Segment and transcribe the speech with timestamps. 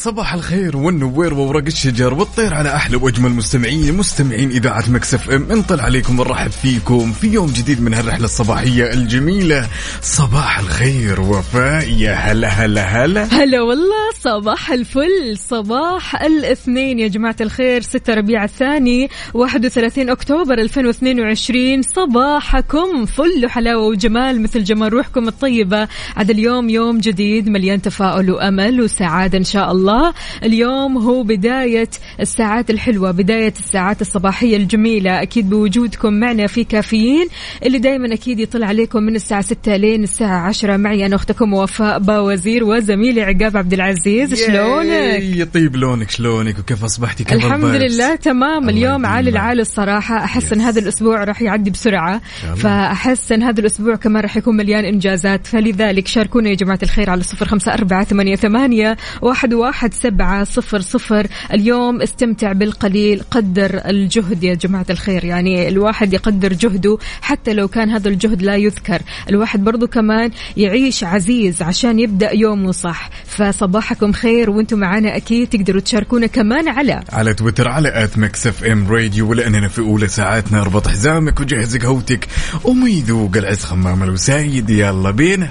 [0.00, 5.46] صباح الخير والنوير وورق الشجر والطير على أحلى وأجمل مستمعين مستمعين إذاعة ميكس أف إم.
[5.50, 9.68] نطل عليكم ونرحب فيكم في يوم جديد من هالرحلة الصباحية الجميلة.
[10.02, 11.88] صباح الخير وفاء.
[11.88, 13.24] يا هلا هلا هلا.
[13.24, 15.38] هلا والله صباح الفل.
[15.38, 24.42] صباح الاثنين يا جماعة الخير 6 ربيع الثاني 31 أكتوبر 2022 صباحكم فل حلاوة وجمال
[24.42, 25.88] مثل جمال روحكم الطيبة.
[26.16, 29.89] عاد اليوم يوم جديد مليان تفاؤل وأمل وسعادة إن شاء الله.
[30.42, 31.88] اليوم هو بداية
[32.20, 35.22] الساعات الحلوة بداية الساعات الصباحية الجميلة.
[35.22, 37.28] أكيد بوجودكم معنا في كافيين
[37.66, 41.98] اللي دايما أكيد يطلع عليكم من الساعة 6 لين الساعة 10 معي أنا أختكم وفاء
[41.98, 44.34] باوزير وزميلي عقاب عبد العزيز.
[44.34, 48.68] شلونك؟ يا طيب لونك شلونك؟ وكيف أصبحتي؟ كيف الحمد ال vibes؟ لله تمام.
[48.68, 49.30] الله اليوم عالي.
[49.30, 50.24] العالي الصراحة.
[50.24, 52.20] أحس أن هذا الأسبوع راح يعدي بسرعة.
[52.44, 52.54] الله.
[52.54, 55.46] فأحس أن هذا الأسبوع كمان راح يكون مليان إنجازات.
[55.46, 60.80] فلذلك شاركونا يا جماعة الخير على صفر خمسة أربعة ثمانية, ثمانية واحد, واحد سبعة صفر
[60.80, 61.26] صفر.
[61.52, 65.24] اليوم استمتع بالقليل قدر الجهد يا جماعة الخير.
[65.24, 69.02] يعني الواحد يقدر جهده حتى لو كان هذا الجهد لا يذكر.
[69.28, 73.10] الواحد برضو كمان يعيش عزيز عشان يبدأ يومه صح.
[73.26, 78.88] فصباحكم خير وأنتم معنا أكيد تقدروا تشاركونا كمان على على تويتر على at Mix FM
[78.88, 80.60] Radio ولاننا في أولى ساعاتنا.
[80.60, 82.28] اربط حزامك وجهز قهوتك
[82.64, 84.70] وما يذوق العز خمام الوسايد.
[84.70, 85.50] يلا بينا.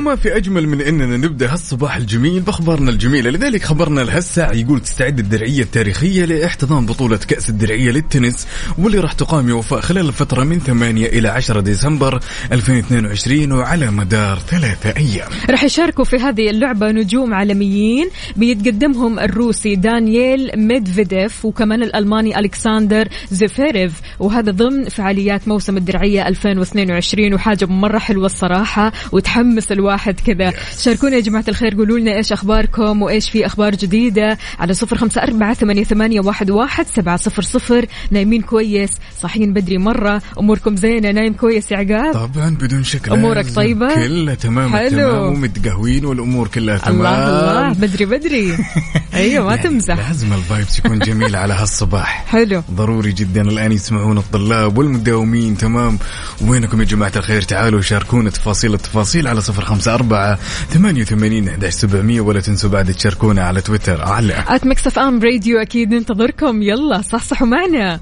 [0.00, 3.30] وما في أجمل من إننا نبدأ هالصباح الجميل بأخبارنا الجميلة.
[3.30, 8.46] لذلك خبرنا لهالساعه يقول تستعد الدرعية التاريخية لإحتضان بطولة كأس الدرعية للتنس
[8.78, 12.20] واللي راح تقام يا وفاء خلال الفترة من 8 إلى 10 ديسمبر
[12.52, 15.28] 2022 وعلى مدار ثلاثة أيام.
[15.50, 23.92] راح يشاركوا في هذه اللعبة نجوم عالميين بيتقدمهم الروسي دانييل ميدفيديف وكمان الألماني ألكسندر زيفيريف
[24.18, 30.52] وهذا ضمن فعاليات موسم الدرعية 2022 وحاجة مرة حلوة الصراحة وتحمس الواحد كذا.
[30.78, 35.22] شاركونا يا جماعة الخير قولوا لنا إيش أخباركم وإيش في أخبار جديدة على صفر خمسة
[35.22, 37.86] أربعة ثمانية, ثمانية واحد, واحد سبعة صفر صفر.
[38.10, 38.90] نايمين كويس
[39.20, 43.46] صاحيين بدري مرة أموركم زينة نايم كويس يا عقاب؟ طبعا بدون شك أمورك.
[43.54, 44.86] طيبة؟ كلها تمام حلو.
[44.86, 46.96] التمام ومتقهوين والأمور كلها تمام.
[46.96, 48.56] الله الله بدري بدري.
[49.14, 50.08] أيوه ما يعني تمزح.
[50.08, 52.24] لازم الفايبس يكون جميل على هالصباح.
[52.32, 52.62] حلو.
[52.70, 55.98] ضروري جدا الآن يسمعون الطلاب والمداومين تمام.
[56.40, 60.38] وينكم يا جماعة الخير؟ تعالوا شاركونا تفاصيل التفاصيل على صفر خمسة أربعة
[60.70, 65.58] ثمانية وثمانين أحداش سبعمية ولا تنسوا بعد تشاركونا على تويتر على at Mix FM Radio
[65.58, 66.62] أكيد ننتظركم.
[66.62, 68.00] يلا صحصحوا معنا.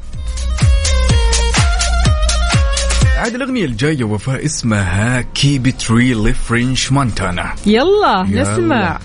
[3.18, 7.54] عاد الأغنية الجاية وفاء اسمها Keep It Real French Montana.
[7.66, 8.42] يلا, يلا.
[8.42, 8.98] نسمع.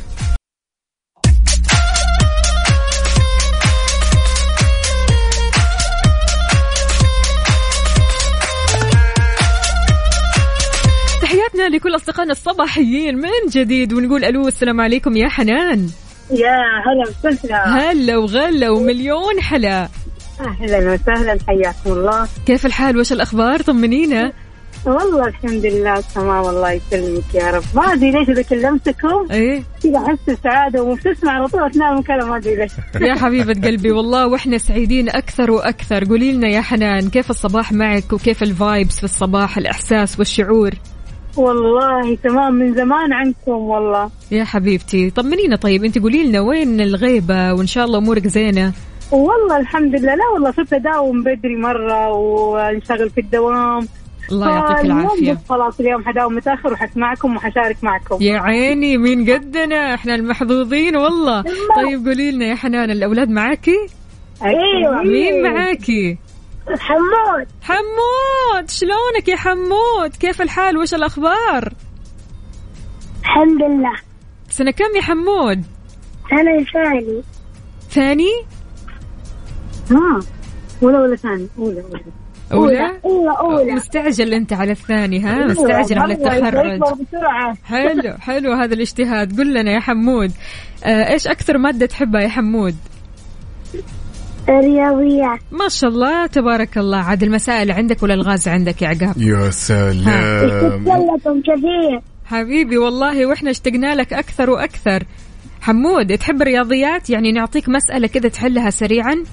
[11.63, 15.88] تحياتنا لكل أصدقائنا الصباحيين من جديد ونقول ألو السلام عليكم يا حنان.
[16.31, 17.66] يا هلا وسهلا.
[17.66, 19.90] هلا وغلا ومليون حلا.
[20.40, 22.28] أهلا وسهلا حياكم الله.
[22.46, 24.31] كيف الحال؟ وش الأخبار؟ طمنينا.
[24.85, 27.63] والله الحمد لله تمام الله يسلمك يا رب.
[27.75, 29.31] ما أدري ليش إذا كلمتكم.
[29.31, 29.63] إيه.
[29.84, 32.71] كذا أحس بسعادة ومبتسمه على طول أثناء المكالمه ما أدري ليش.
[33.10, 36.06] يا حبيبة قلبي والله وإحنا سعيدين أكثر وأكثر.
[36.06, 40.71] قولي لنا يا حنان كيف الصباح معك؟ وكيف الفايبس في الصباح الإحساس والشعور؟
[41.38, 44.09] والله تمام من زمان عنكم والله.
[44.31, 45.09] يا حبيبتي.
[45.09, 48.74] طمنينا طيب؟ أنت قولي لنا وين الغيبة؟ وإن شاء الله أمورك زينة.
[49.12, 50.15] والله الحمد لله.
[50.15, 53.88] لا والله صرت أداوم بدري مرة وأنشغل في الدوام.
[54.31, 55.38] الله يعطيك العافية.
[55.50, 58.18] خلاص اليوم حداوم متأخر وحسمعكم وحشارك معكم.
[58.21, 61.41] يا عيني مين قدنا؟ إحنا المحظوظين والله.
[61.75, 63.77] طيب قولي لنا يا حنان الأولاد معاكي؟
[64.44, 65.03] أيوه.
[65.03, 66.18] مين معاكي؟
[66.68, 67.48] حمود.
[67.62, 71.74] حمود شلونك يا حمود؟ كيف الحال؟ وش الأخبار؟
[73.19, 73.95] الحمد لله.
[74.50, 75.63] سنة كم يا حمود؟
[76.31, 77.24] أنا ثاني.
[77.89, 78.31] ثاني؟
[79.92, 80.19] ها
[80.81, 82.04] ولا ولا ثاني؟ أولى أولى.
[82.51, 86.81] أولى؟ أولى أولى مستعجل أنت على الثاني ها؟ مستعجل على التخرج.
[87.63, 89.39] حلو حلو هذا الاجتهاد.
[89.39, 90.31] قل لنا يا حمود
[90.83, 92.75] آه إيش أكثر مادة تحبها يا حمود؟
[94.50, 95.40] رياضيات.
[95.51, 96.98] ما شاء الله تبارك الله.
[96.98, 100.86] عاد المسائل عندك ولا الغاز عندك يا عقاب؟ يا سلام.
[100.86, 102.01] لكم كثير.
[102.25, 105.04] حبيبي والله وإحنا اشتقنا لك أكثر وأكثر.
[105.62, 109.24] حمود تحب الرياضيات؟ يعني نعطيك مسألة كذا تحلها سريعا.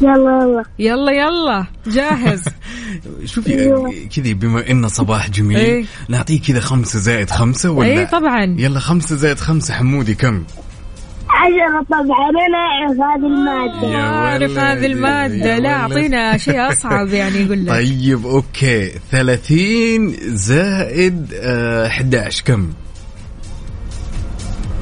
[0.00, 0.64] يلا يلا.
[0.78, 1.66] يلا يلا.
[1.86, 2.44] جاهز.
[3.32, 3.84] شوفي
[4.16, 5.84] كذا بما انه صباح جميل إيه.
[6.08, 8.56] نعطيه كذا خمسة زائد خمسة ولا؟ اي طبعا.
[8.58, 9.74] يلا خمسة زائد خمسة.
[9.74, 10.44] حمودي كم؟
[11.34, 13.88] عشرة طبعا أنا أعرف هذه المادة.
[13.88, 15.58] يا عارف ولد، هذه المادة.
[15.58, 15.92] لا ولد.
[15.92, 17.72] أعطينا شيء أصعب يعني يقول لك.
[17.72, 18.90] طيب أوكي.
[19.10, 22.68] 30 زائد آه 11 كم؟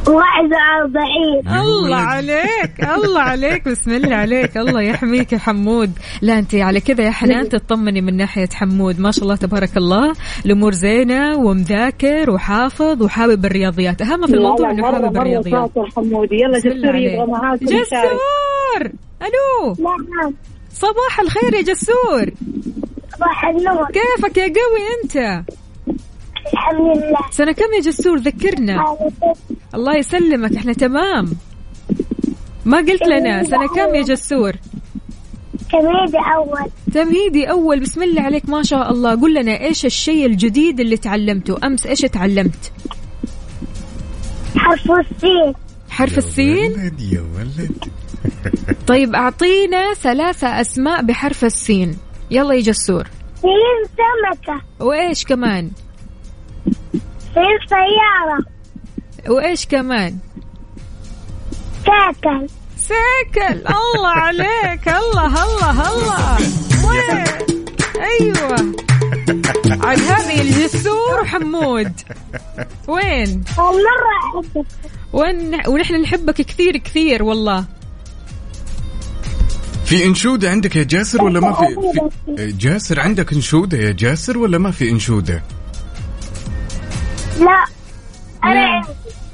[0.08, 5.90] واحد وأربعين الله عليك الله عليك بسم الله عليك الله يحميك يا حمود.
[6.22, 9.00] لا انت على كذا يا حنان تطمني من ناحية حمود.
[9.00, 10.12] ما شاء الله تبارك الله.
[10.46, 14.02] الأمور زينة ومذاكر وحافظ وحابب الرياضيات.
[14.02, 15.70] أهم في الموضوع إنه حابب الرياضيات.
[15.96, 18.80] حمودي يلا جسور يبغى جسور!
[19.22, 19.76] ألو!
[19.78, 20.34] نعم
[20.72, 22.30] صباح الخير يا جسور.
[23.16, 23.86] صباح النور.
[23.86, 25.44] كيفك يا قوي أنت؟
[26.52, 27.18] الحمد لله.
[27.30, 28.96] سنة كم يا جسور؟ ذكرنا.
[29.74, 31.32] الله يسلمك إحنا تمام.
[32.64, 34.52] ما قلت لنا سنة كم يا جسور؟
[35.72, 36.70] كميدي أول.
[36.94, 37.80] تمهيدي أول.
[37.80, 39.20] بسم الله عليك ما شاء الله.
[39.20, 42.72] قل لنا إيش الشيء الجديد اللي تعلمته؟ أمس إيش تعلمت؟
[44.56, 45.54] حرف السين.
[45.90, 47.84] حرف يا السين؟ ولد يا ولد.
[48.90, 51.96] طيب أعطينا ثلاثة أسماء بحرف السين.
[52.30, 53.06] يلا يا جسور.
[53.42, 54.60] سين سمكة.
[54.80, 55.70] وإيش كمان؟
[57.34, 58.44] سين سيارة
[59.28, 60.18] وإيش كمان؟
[61.86, 62.46] ساكن.
[62.78, 64.88] سيكل الله عليك.
[64.88, 66.36] الله الله الله.
[66.88, 67.24] وين؟
[67.96, 68.74] أيوه.
[69.80, 71.92] عاد هذه الجسور وحمود
[72.88, 74.66] وين؟ مرة أحبك
[75.12, 77.64] وين؟ ونحن نحبك كثير كثير والله.
[79.84, 81.76] في إنشودة عندك يا جاسر ولا ما في,
[82.36, 85.42] في جاسر عندك إنشودة يا جاسر ولا ما في إنشودة؟
[88.44, 88.48] لا.
[88.48, 88.88] عندي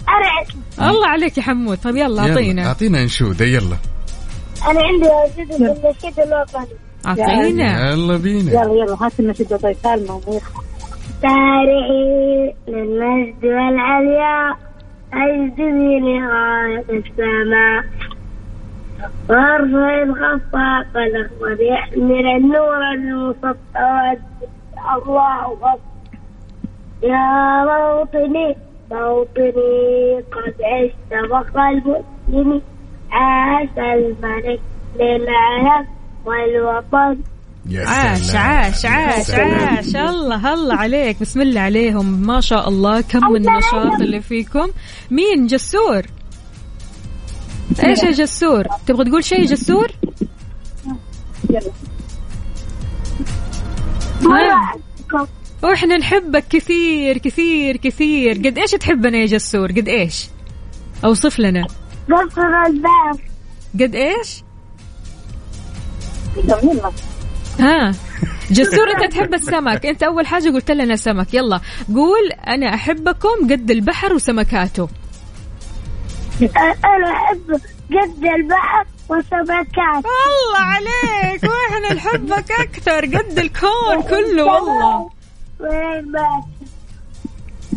[0.08, 1.78] أنا عندي الله عليك يا حمود.
[1.78, 2.66] طيب يلا أعطينا.
[2.66, 3.76] أعطينا انشوده يلا.
[4.70, 6.66] أنا عندي وجود النشيد الوطني
[7.06, 7.90] أعطينا.
[7.90, 8.52] يلا بينا.
[8.52, 10.50] يلا يلا هات النشيد طيب سالمة وميخ.
[11.22, 14.56] سارعي للمجد والعليا
[15.12, 17.84] أجدني لغاية السماء.
[19.28, 24.16] وارفع الخفاق الأخضر يحمل النور المسطر
[24.96, 25.78] الله أكبر.
[27.02, 28.56] يا موطني.
[28.90, 30.54] موطني قد
[31.12, 32.62] المسلم
[33.10, 34.60] عاش الملك
[34.96, 35.86] للعالم
[36.24, 37.22] والوطن.
[37.66, 38.34] يا عاش.
[38.34, 39.30] عاش عاش.
[39.30, 41.20] عاش الله الله عليك.
[41.20, 42.26] بسم الله عليهم.
[42.26, 43.00] ما شاء الله.
[43.00, 44.68] كم النشاط اللي فيكم.
[45.10, 46.02] مين؟ جسور.
[47.84, 49.90] إيش يا جسور؟ تبغى تقول شيء جسور.
[55.62, 58.38] وإحنا نحبك كثير كثير كثير.
[58.38, 60.26] قد إيش تحبنا يا جسور؟ قد إيش؟
[61.04, 61.66] أوصف لنا.
[62.10, 63.20] قصر الباب.
[63.74, 64.42] قد إيش؟
[67.60, 67.94] ها.
[68.50, 69.86] جسور أنت تحب السمك.
[69.86, 71.34] أنت أول حاجة قلت لنا سمك.
[71.34, 71.60] يلا.
[71.94, 74.88] قول أنا أحبكم قد البحر وسمكاته.
[76.40, 77.52] أنا أحب
[77.90, 80.04] قد البحر وسمكات.
[80.04, 81.42] الله عليك.
[81.44, 83.06] وإحنا نحبك أكثر.
[83.06, 85.17] قد الكون كله والله.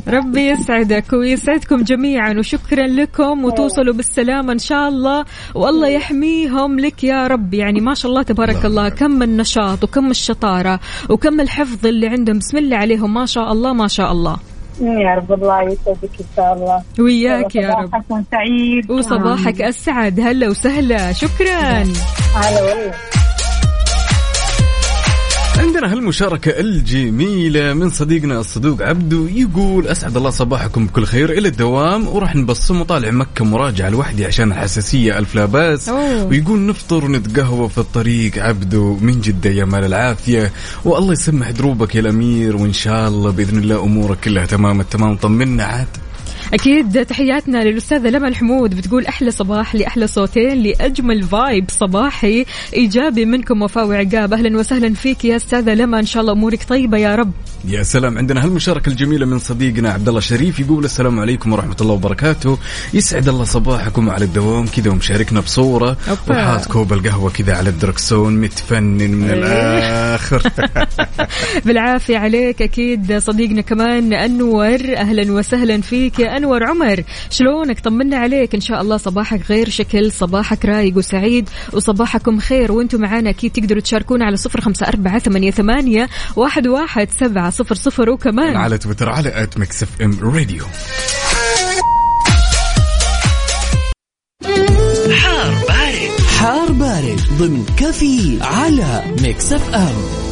[0.07, 7.27] ربي يسعدك ويسعدكم جميعا وشكرا لكم وتوصلوا بالسلامة إن شاء الله والله يحميهم لك يا
[7.27, 12.39] رب يعني ما شاء الله تبارك الله كم النشاط وكم الشطارة وكم الحفظ اللي عندهم.
[12.39, 14.37] بسم الله عليهم ما شاء الله ما شاء الله.
[14.81, 16.83] يا رب الله يسعدك إن شاء الله.
[16.99, 17.87] وياك يا رب.
[17.87, 18.91] صباحكم سعيد.
[18.91, 20.19] وصباحك أسعد.
[20.19, 21.11] هلا وسهلا.
[21.11, 21.83] شكرا.
[22.35, 22.93] هلا والله.
[25.57, 32.07] عندنا هالمشاركة الجميلة من صديقنا الصدوق عبدو يقول أسعد الله صباحكم بكل خير إلى الدوام
[32.07, 36.25] وراح نبصم وطالع مكة مراجعة لوحدي عشان الحساسية ألف لا أوه.
[36.25, 40.51] ويقول نفطر ونتقهوى في الطريق عبدو من جدة يا مال العافية.
[40.85, 45.63] والله يسمح دروبك يا الأمير وإن شاء الله بإذن الله أمورك كلها تمام التمام طمنا
[45.63, 45.87] عاد.
[46.53, 52.45] أكيد تحياتنا للأستاذة لمى الحمود بتقول أحلى صباح لأحلى صوتين لأجمل فايب صباحي.
[52.73, 56.97] إيجابي منكم وفاء وعقاب أهلا وسهلا فيك يا أستاذة لمى إن شاء الله أمورك طيبة
[56.97, 57.31] يا رب.
[57.65, 58.17] يا سلام.
[58.17, 62.57] عندنا هالمشاركة الجميلة من صديقنا عبد الله شريف يقول السلام عليكم ورحمة الله وبركاته.
[62.93, 65.97] يسعد الله صباحكم على الدوام كذا ومشاركنا بصورة.
[66.09, 66.41] أوبا.
[66.41, 69.33] وحاط كوب القهوة كذا على الدركسون متفنن من إيه.
[69.33, 70.41] الآخر.
[71.65, 74.79] بالعافية عليك أكيد صديقنا كمان أنور.
[74.97, 77.03] أهلا وسهلا فيك يا أنور عمر.
[77.29, 78.55] شلونك؟ طمنا عليك.
[78.55, 82.71] إن شاء الله صباحك غير شكل صباحك رايق وسعيد وصباحكم خير.
[82.71, 87.75] وأنتم معنا أكيد تقدروا تشاركونا على صفر خمسة أربعة ثمانية ثمانية واحد واحد سبعه صفر
[87.75, 88.09] صفر.
[88.09, 90.65] وكمان على تويتر على at Mix FM Radio
[95.21, 96.11] حار بارد.
[96.39, 100.30] حار بارد ضمن كفي على Mix FM.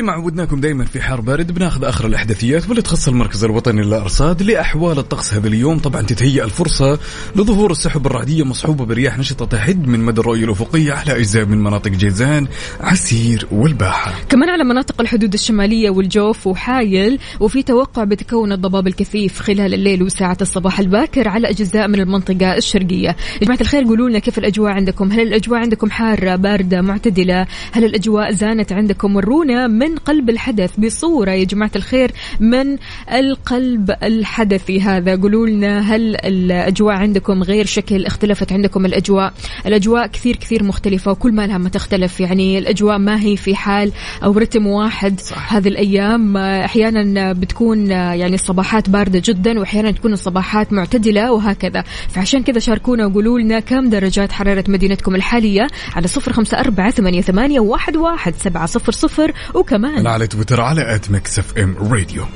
[0.00, 4.42] وزي ما عودناكم دائما في حار بارد بناخذ آخر الأحداثيات واللي تخص المركز الوطني للأرصاد
[4.42, 5.78] لأحوال الطقس هذا اليوم.
[5.78, 6.98] طبعا تتهيأ الفرصة
[7.36, 11.90] لظهور السحب الرعدية مصحوبة برياح نشطة تحد من مدى الرؤية الأفقية على أجزاء من مناطق
[11.90, 12.46] جيزان
[12.80, 14.14] عسير والباحة.
[14.28, 20.38] كمان على مناطق الحدود الشمالية والجوف وحايل وفي توقع بتكون الضباب الكثيف خلال الليل وساعة
[20.40, 23.08] الصباح الباكر على أجزاء من المنطقة الشرقية.
[23.08, 27.84] يا جماعة الخير قولوا لنا كيف الأجواء عندكم؟ هل الأجواء عندكم حارة باردة معتدلة؟ هل
[27.84, 32.76] الأجواء زانت عندكم؟ ورونا من قلب الحدث بصورة يا جماعة الخير من
[33.12, 35.16] القلب الحدثي هذا.
[35.16, 39.32] قولوا لنا هل الأجواء عندكم غير شكل اختلفت عندكم الأجواء؟
[39.66, 42.20] الأجواء كثير كثير مختلفة وكل ما لها ما تختلف.
[42.20, 43.92] يعني الأجواء ما هي في حال
[44.24, 45.54] أو رتم واحد صح.
[45.54, 46.36] هذه الأيام.
[46.36, 51.84] أحيانا بتكون يعني الصباحات باردة جدا وأحيانا تكون الصباحات معتدلة وهكذا.
[52.08, 55.66] فعشان كذا شاركونا وقولوا لنا كم درجات حرارة مدينتكم الحالية
[55.96, 59.32] على صفر خمسة أربعة ثمانية, ثمانية واحد, واحد سبعة صفر صفر.
[59.54, 62.26] وكمان أنا على تويتر على at Mix FM Radio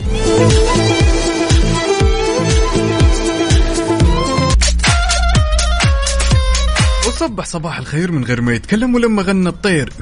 [7.08, 9.92] وصبح صباح الخير من غير ما يتكلم ولما غنى الطير.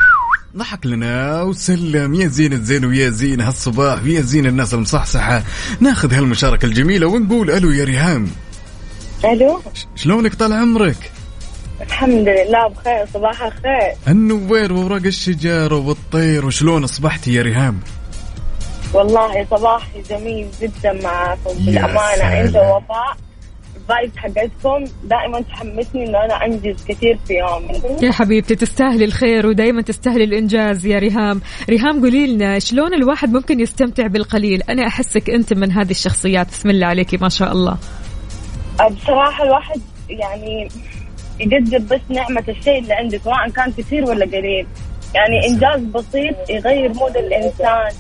[0.57, 2.15] ضحك لنا وسلم.
[2.15, 4.03] يا زين الزين ويا زين هالصباح.
[4.03, 5.43] ويا زين الناس المصحصحة.
[5.81, 8.29] ناخذ هالمشاركة الجميلة ونقول ألو يا ريهام.
[9.25, 9.63] ألو؟
[9.97, 11.13] شلونك طال عمرك؟
[11.83, 13.93] الحمد لله بخير صباح الخير.
[14.09, 17.81] النوير وورق الشجر والطير وشلون أصبحتي يا ريهام؟
[18.95, 22.41] والله صباحي جميل جدا معاكم بالأمانة.
[22.41, 23.17] انت وفاء.
[23.77, 29.47] ال vibe حقتكم دائما تحمسني إنه أنا أنجز كثير في يومي يا حبيبتي تستاهلي الخير
[29.47, 31.41] ودائما تستاهلي الإنجاز يا ريهام.
[31.71, 36.47] ريهام قولي لنا شلون الواحد ممكن يستمتع بالقليل؟ أنا أحسك أنت من هذه الشخصيات.
[36.47, 37.77] بسم الله عليكي ما شاء الله.
[38.91, 40.69] بصراحة الواحد يعني
[41.43, 44.67] يقدر بس نعمة الشيء اللي عنده سواء كان كثير ولا قليل.
[45.15, 47.93] يعني إنجاز بسيط يغير مود الإنسان.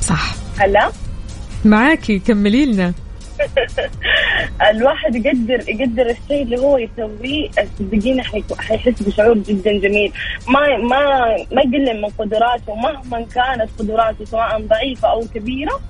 [0.00, 0.34] صح.
[0.58, 0.92] هلا؟
[1.64, 2.92] معاكي كملي لنا.
[4.70, 8.22] الواحد يقدر يقدر الشيء اللي هو يسويه صدقيني
[8.58, 10.12] حيحس بشعور جدا جميل.
[10.48, 11.00] ما ما
[11.52, 15.80] ما يقلل من قدراته مهما كانت قدراته سواء ضعيفة أو كبيرة.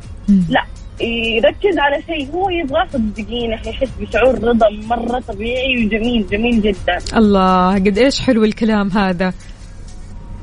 [0.49, 0.65] لا.
[1.01, 7.75] يركز على شيء هو يبغاه صدقيني حيحس بشعور رضا مرة طبيعي وجميل جميل جدا الله
[7.75, 9.33] قد إيش حلو الكلام هذا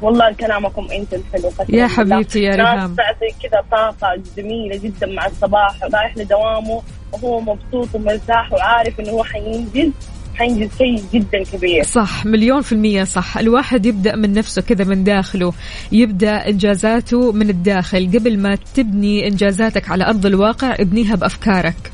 [0.01, 1.88] والله كلامكم انت الحلو يا.
[1.88, 2.96] حبيبتي يا ريهام.
[2.96, 6.82] تعطي كذا طاقة جميلة جدا مع الصباح رايح لدوامه
[7.13, 9.91] وهو مبسوط ومرتاح وعارف إنه هو حينجز
[10.39, 11.84] حينجز شيء جدا كبير.
[11.84, 13.38] صح مليون في المية صح.
[13.38, 15.53] الواحد يبدأ من نفسه كذا من داخله
[15.91, 18.08] يبدأ إنجازاته من الداخل.
[18.08, 21.91] قبل ما تبني إنجازاتك على أرض الواقع ابنيها بأفكارك.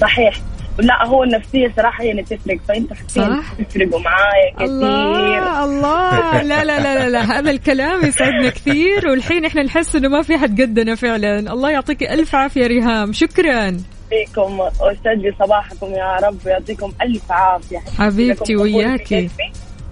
[0.00, 0.40] صحيح.
[0.78, 2.58] لا هو النفسية صراحة هي اللي تفرق.
[2.68, 3.52] فأنت حسين صح.
[3.68, 4.66] تفرقوا معايا كثير.
[4.66, 6.42] الله الله.
[6.42, 7.38] لا لا لا لا.
[7.38, 11.38] هذا الكلام يسعدنا كثير والحين إحنا نحس إنه ما في حد قدنا فعلا.
[11.38, 13.12] الله يعطيك ألف عافية ريهام.
[13.12, 13.76] شكرا.
[14.10, 17.78] فيكم ويسعد لي صباحكم يا رب ويعطيكم ألف عافية.
[17.98, 19.30] حبيبتي وياكي.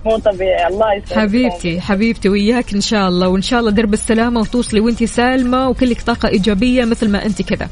[0.05, 1.21] مو طبيعي الله يسعدكم.
[1.21, 3.29] حبيبتي حبيبتي وياك إن شاء الله.
[3.29, 7.69] وإن شاء الله درب السلامة وتوصلي وانت سالمة وكلك طاقة إيجابية مثل ما انت كذا.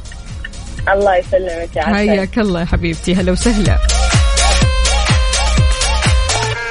[0.93, 1.95] الله يسلمك يا عسل.
[1.95, 3.79] حياك الله يا حبيبتي هلا وسهلا.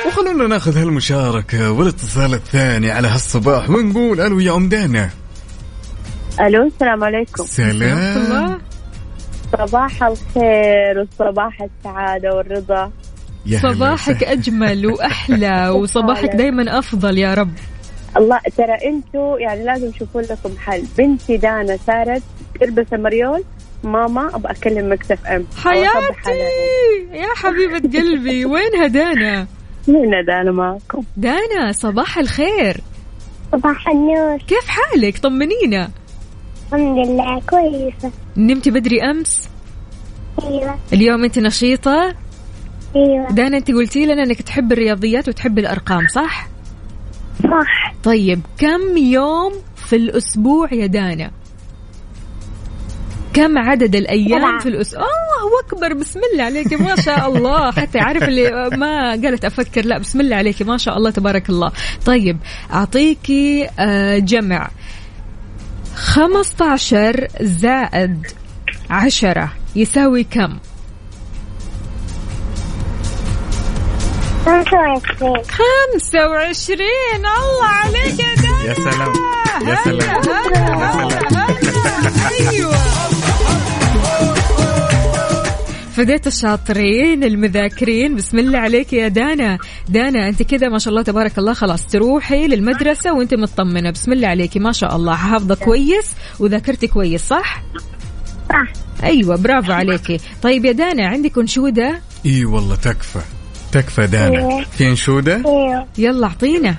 [0.08, 5.10] وخلونا ناخذ هالمشاركة والاتصال الثاني على هالصباح ونقول ألو يا أم دانا.
[6.40, 7.46] ألو السلام عليكم.
[7.46, 7.98] سلام.
[8.18, 8.71] الله.
[9.58, 12.92] صباح الخير وصباح السعادة والرضا.
[13.62, 14.32] صباحك وسهلا.
[14.32, 17.52] أجمل وأحلى وصباحك دائما أفضل يا رب.
[18.18, 20.84] الله ترى أنتوا يعني لازم تشوفون لكم حل.
[20.98, 22.24] بنتي دانا صارت
[22.62, 23.44] تلبس المريول
[23.84, 25.46] ماما أبغى أكلم مكتف أم.
[25.64, 26.40] حياتي!
[27.14, 29.48] يا حبيبة قلبي وينها دانا؟
[29.88, 31.04] مين دانا؟ معكم.
[31.18, 32.78] دانا صباح الخير.
[33.52, 34.38] صباح النور.
[34.38, 35.90] كيف حالك؟ طمنينا.
[36.74, 38.12] الحمد لله كويسة.
[38.38, 39.50] نمتي بدري أمس؟
[40.44, 40.80] أيوة.
[40.94, 42.16] اليوم أنت نشيطة؟
[42.96, 43.32] أيوة.
[43.32, 46.48] دانا أنت قلتي لنا أنك تحب الرياضيات وتحب الأرقام صح؟
[47.44, 47.94] صح.
[48.04, 51.32] طيب كم يوم في الأسبوع يا دانا؟
[53.34, 54.60] كم عدد الأيام سبعة.
[54.60, 57.72] في الأسبوع الله أكبر بسم الله عليك ما شاء الله.
[57.72, 61.72] حتى عارف اللي ما قالت أفكر لا بسم الله عليك ما شاء الله تبارك الله.
[62.06, 62.38] طيب
[62.74, 64.70] أعطيكي آه، جمع.
[66.02, 68.28] 15 زائد
[68.90, 70.58] 10 يساوي كم؟
[74.46, 76.82] خمسة وعشرين.
[76.82, 79.14] 25 الله عليك يا دانا يا سلام.
[79.68, 80.22] يا سلام.
[80.22, 82.50] هلا هلا هلا.
[82.50, 82.91] أيوه.
[85.92, 89.58] فديت الشاطرين المذاكرين بسم الله عليك يا دانا
[89.90, 94.28] دانا انت كذا ما شاء الله تبارك الله خلاص تروحي للمدرسه وانت مطمنه بسم الله
[94.28, 97.64] عليكي ما شاء الله حافظه كويس وذاكرتي كويس صح
[98.50, 103.20] صح أيوه برافو عليكي طيب يا دانا عندك انشوده اي والله تكفى
[103.72, 105.44] تكفى دانا في انشوده
[105.98, 106.76] يلا اعطينا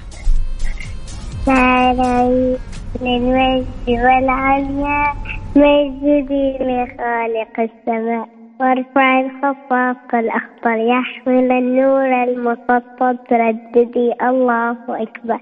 [1.47, 2.59] تعالى
[3.02, 5.14] للمجد والعليا
[5.57, 10.77] مجدي لخالق السماء وارفع الخفاق الأخضر.
[10.77, 13.17] يحمل النور المسطر.
[13.33, 15.41] رددي الله أكبر.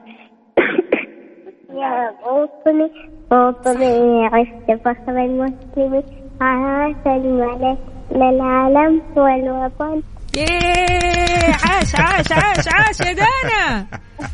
[1.80, 2.90] يا موطني
[3.32, 6.02] موطني عشت فخر المسلم.
[6.40, 7.78] عاش الملك
[8.12, 10.02] للعالم والوطن.
[10.36, 13.86] ياه عاش عاش عاش عاش يا دانا.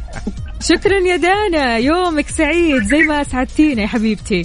[0.69, 1.77] شكرا يا دانا.
[1.79, 4.43] يومك سعيد زي ما اسعدتينا يا حبيبتي.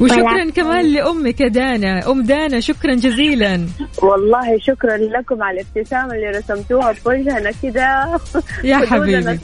[0.00, 0.50] وشكرا.
[0.50, 2.10] كمان لأمك يا دانا.
[2.10, 3.66] أم دانا شكرا جزيلا.
[4.02, 8.18] والله شكرا لكم على الابتسامة اللي رسمتوها بوجهنا كده.
[8.64, 9.38] يا حبيبي.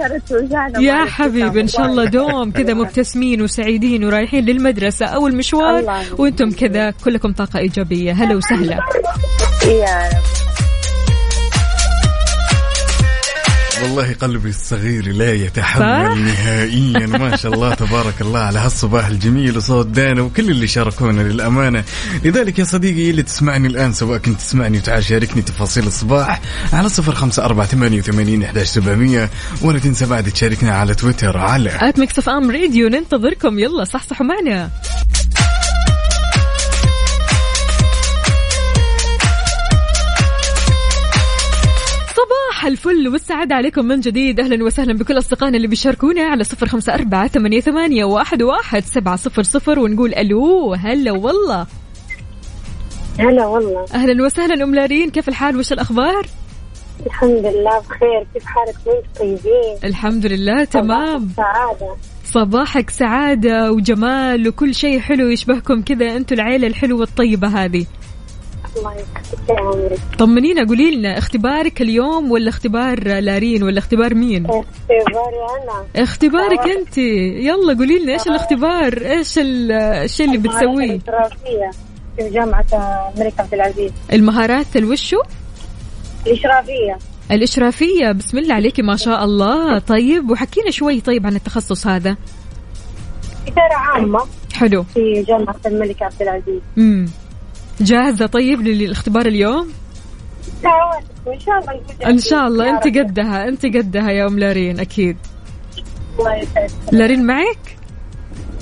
[0.79, 1.05] يا.
[1.05, 6.05] حبيبي إن شاء الله دوم كذا مبتسمين وسعيدين ورايحين للمدرسة أو المشوار.
[6.19, 8.13] وأنتم كذا كلكم طاقة إيجابية.
[8.13, 8.79] هلا وسهلا.
[9.67, 10.44] يا رب.
[13.85, 17.07] والله قلبي الصغير لا؟ يتحمل نهائيا.
[17.07, 21.85] ما شاء الله تبارك الله على هالصباح الجميل وصوت دانا وكل اللي شاركونا للأمانة.
[22.25, 26.41] لذلك يا صديقي اللي تسمعني الآن سواء كنت تسمعني وتعال شاركني تفاصيل الصباح
[26.73, 29.31] على صفر خمسة أربعة ثمانية وثمانين إحداش سبعمية.
[29.63, 33.59] ولا تنسى بعد تشاركنا على تويتر على at Mix FM Radio ننتظركم.
[33.59, 34.71] يلا صحصحوا معنا.
[42.65, 44.41] صباح الفل والسعادة عليكم من جديد.
[44.41, 49.17] أهلا وسهلا بكل أصدقائنا اللي بيشاركونا على صفر خمسة أربعة ثمانية, ثمانية واحد, واحد سبعة
[49.17, 51.67] صفر صفر ونقول ألو هلا والله.
[53.19, 53.85] هلا والله.
[53.95, 56.27] أهلا وسهلا أم لارين كيف الحال؟ وش الأخبار؟
[57.07, 58.27] الحمد لله بخير.
[58.35, 59.77] كيف حالك وانت؟ طيبين.
[59.85, 61.29] الحمد لله تمام.
[61.37, 61.97] سعادة.
[62.25, 67.87] صباحك سعادة وجمال وكل شيء حلو يشبهكم كذا أنتوا العيلة الحلوة الطيبة هذه.
[68.77, 76.03] الله طمنينا قولي لنا اختبارك اليوم ولا اختبار لارين ولا اختبار مين؟ اختباري أنا.
[76.03, 76.99] اختبارك أنت.
[76.99, 81.71] يلا قولي لنا إيش الاختبار؟ إيش ال- الشيء اللي بتسويه؟ الإشرافية
[82.17, 82.65] في جامعة
[83.17, 83.93] الملك عبد العزيز.
[84.13, 85.17] المهارات الوشو؟
[86.27, 86.99] الإشرافية.
[87.31, 88.13] الإشرافية.
[88.13, 89.79] بسم الله عليكي ما شاء الله.
[89.79, 92.17] طيب وحكينا شوي طيب عن التخصص هذا.
[93.47, 94.21] إدارة عامة
[94.55, 94.83] حلو.
[94.83, 96.61] في جامعة الملك عبد العزيز.
[96.79, 97.07] امم
[97.81, 99.69] جاهزة؟ طيب للاختبار اليوم؟
[101.27, 102.71] وإن شاء الله إن شاء الله.
[102.71, 102.99] أنت.
[102.99, 105.17] قدها أنت قدها يا أم لارين أكيد.
[106.19, 106.71] الله يسعدك.
[106.93, 107.77] لارين معك؟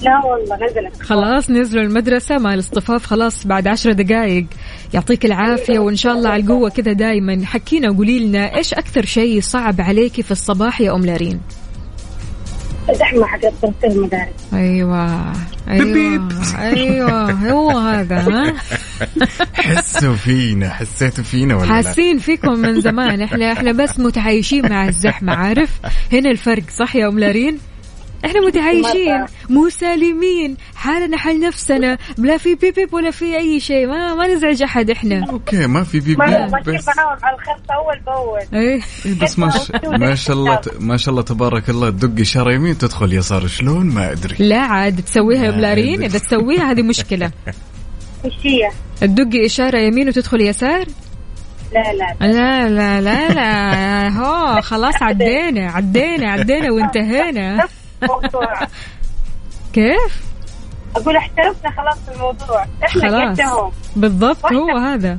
[0.02, 1.02] لا والله نزلت.
[1.02, 2.38] خلاص نزلوا المدرسة.
[2.38, 4.46] مع الاصطفاف خلاص بعد عشر دقائق.
[4.94, 7.46] يعطيك العافية وإن شاء الله على القوة كذا دايما.
[7.46, 11.40] حكينا وقولي لنا إيش أكثر شيء صعب عليكي في الصباح يا أم لارين؟
[12.90, 14.32] زحمة حق تنسيق المدارس.
[14.52, 15.32] أيوة
[15.68, 17.30] أيوة أيوة.
[17.30, 18.54] هو هذا ها؟
[19.54, 23.22] حسوا فينا حسيتوا فينا ولا لا؟ حاسين فيكم من زمان.
[23.22, 25.80] إحنا إحنا بس متعايشين مع الزحمة عارف؟
[26.12, 27.58] هنا الفرق صح يا أم لارين؟
[28.24, 30.56] إحنا متعايشين مسالمين.
[30.76, 31.98] حالنا حال نفسنا.
[32.18, 33.86] لا في beep beep ولا في أي شيء.
[33.86, 35.26] ما ما نزعج أحد إحنا.
[35.30, 36.88] Okay ما في beep ما ماشيين بس.
[36.96, 38.80] معاهم على الخط أول بأول؟ إيه.
[39.06, 42.78] إيه بس ما شاء ما شاء الله ما شاء الله تبارك الله تدق إشارة يمين
[42.78, 44.36] تدخل يسار شلون؟ ما أدري.
[44.38, 46.10] لا عاد تسويها يا أم لارين؟ عاد.
[46.14, 47.30] إذا تسويها هذه مشكلة.
[48.24, 50.86] إيش هي؟ تدقي إشارة يمين وتدخل يسار؟
[51.72, 52.26] لا لا.
[52.26, 54.08] لا لا لا لا.
[54.08, 57.68] هو خلاص عدينا عدينا عدينا وانتهينا.
[59.72, 60.22] كيف؟
[60.96, 62.66] أقول احترفنا خلاص في الموضوع.
[62.84, 63.40] إحنا خلاص.
[63.40, 65.18] قدهم بالضبط هو هذا.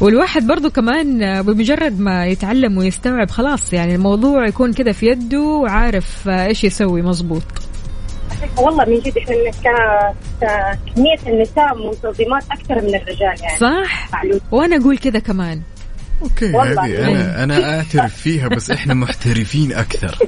[0.00, 6.28] والواحد برضو كمان بمجرد ما يتعلم ويستوعب خلاص يعني الموضوع يكون كذا في يده وعارف
[6.28, 7.42] إيش يسوي مزبوط
[8.58, 10.14] والله من جد إحنا
[10.94, 13.58] كمية النساء منتظمات أكثر من الرجال يعني.
[13.58, 14.40] صح؟ معلوم.
[14.50, 15.62] وأنا أقول كذا كمان.
[16.22, 16.84] أوكي والله.
[16.84, 20.18] هذه أنا أنا أعترف فيها بس إحنا محترفين أكثر.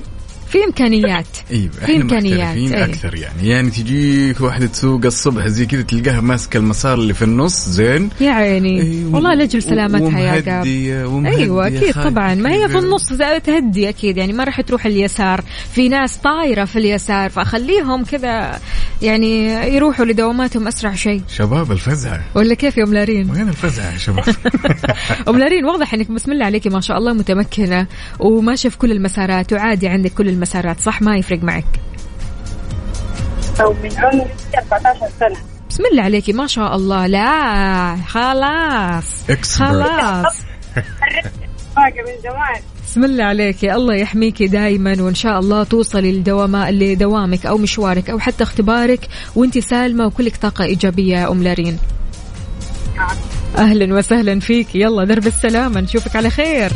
[0.52, 1.26] في إمكانيات.
[1.50, 2.84] إيوه في إحنا إمكانيات، محترفين أي.
[2.84, 3.48] أكثر يعني.
[3.48, 8.30] يعني تجيك واحدة تسوق الصبح زي كذا تلقاها ماسكة المسار اللي في النص زين؟ يا
[8.30, 8.82] عيني.
[8.82, 9.14] أيوة.
[9.14, 10.66] والله لاجل سلامتها يا قاب.
[11.26, 12.34] أيوه أكيد طبعا.
[12.34, 12.78] ما هي في.
[12.78, 13.08] النص
[13.44, 15.44] تهدي أكيد يعني ما راح تروح اليسار.
[15.74, 18.60] في ناس طايرة في اليسار فأخليهم كذا
[19.02, 21.22] يعني يروحوا لدواماتهم أسرع شيء.
[21.28, 22.20] شباب الفزعة.
[22.34, 24.24] ولا كيف يا أم لارين؟ وين الفزعة يا شباب؟
[25.28, 27.86] أم لارين واضح إنك بسم الله عليكي ما شاء الله متمكنة
[28.20, 31.64] وماشية في كل المسارات وعادي عندك كل المسارات صح؟ ما يفرق معك.
[33.60, 34.30] أو من عمري
[34.72, 35.36] 14 سنة.
[35.70, 37.06] بسم الله عليكي ما شاء الله.
[37.06, 39.04] لا خلاص.
[39.30, 39.62] Expert.
[39.62, 40.36] خلاص.
[41.76, 42.62] من زمان.
[42.86, 48.18] بسم الله عليكي الله يحميكي دائما وإن شاء الله توصلي لدوام لدوامك أو مشوارك أو
[48.18, 51.78] حتى اختبارك وانت سالمة وكلك طاقة إيجابية يا أم لارين.
[53.58, 54.74] أهلا وسهلا فيك.
[54.74, 55.80] يلا درب السلامة.
[55.80, 56.72] نشوفك على خير.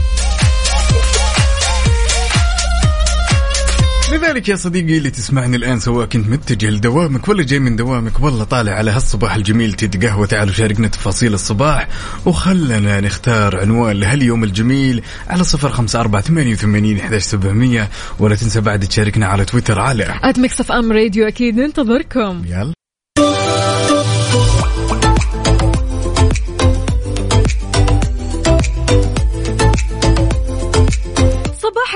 [4.13, 8.45] لذلك يا صديقي اللي تسمعني الآن سواء كنت متجه لدوامك ولا جاي من دوامك والله
[8.45, 11.89] طالع على هالصباح الجميل تتقهوى تعالوا شاركنا تفاصيل الصباح
[12.27, 17.91] وخلنا نختار عنوان لهاليوم الجميل على صفر خمسة أربعة ثمانية وثمانين إحداش سبعمية.
[18.19, 22.45] ولا تنسى بعد تشاركنا على تويتر على at Mix FM Radio أكيد ننتظركم.
[22.47, 22.76] يلا.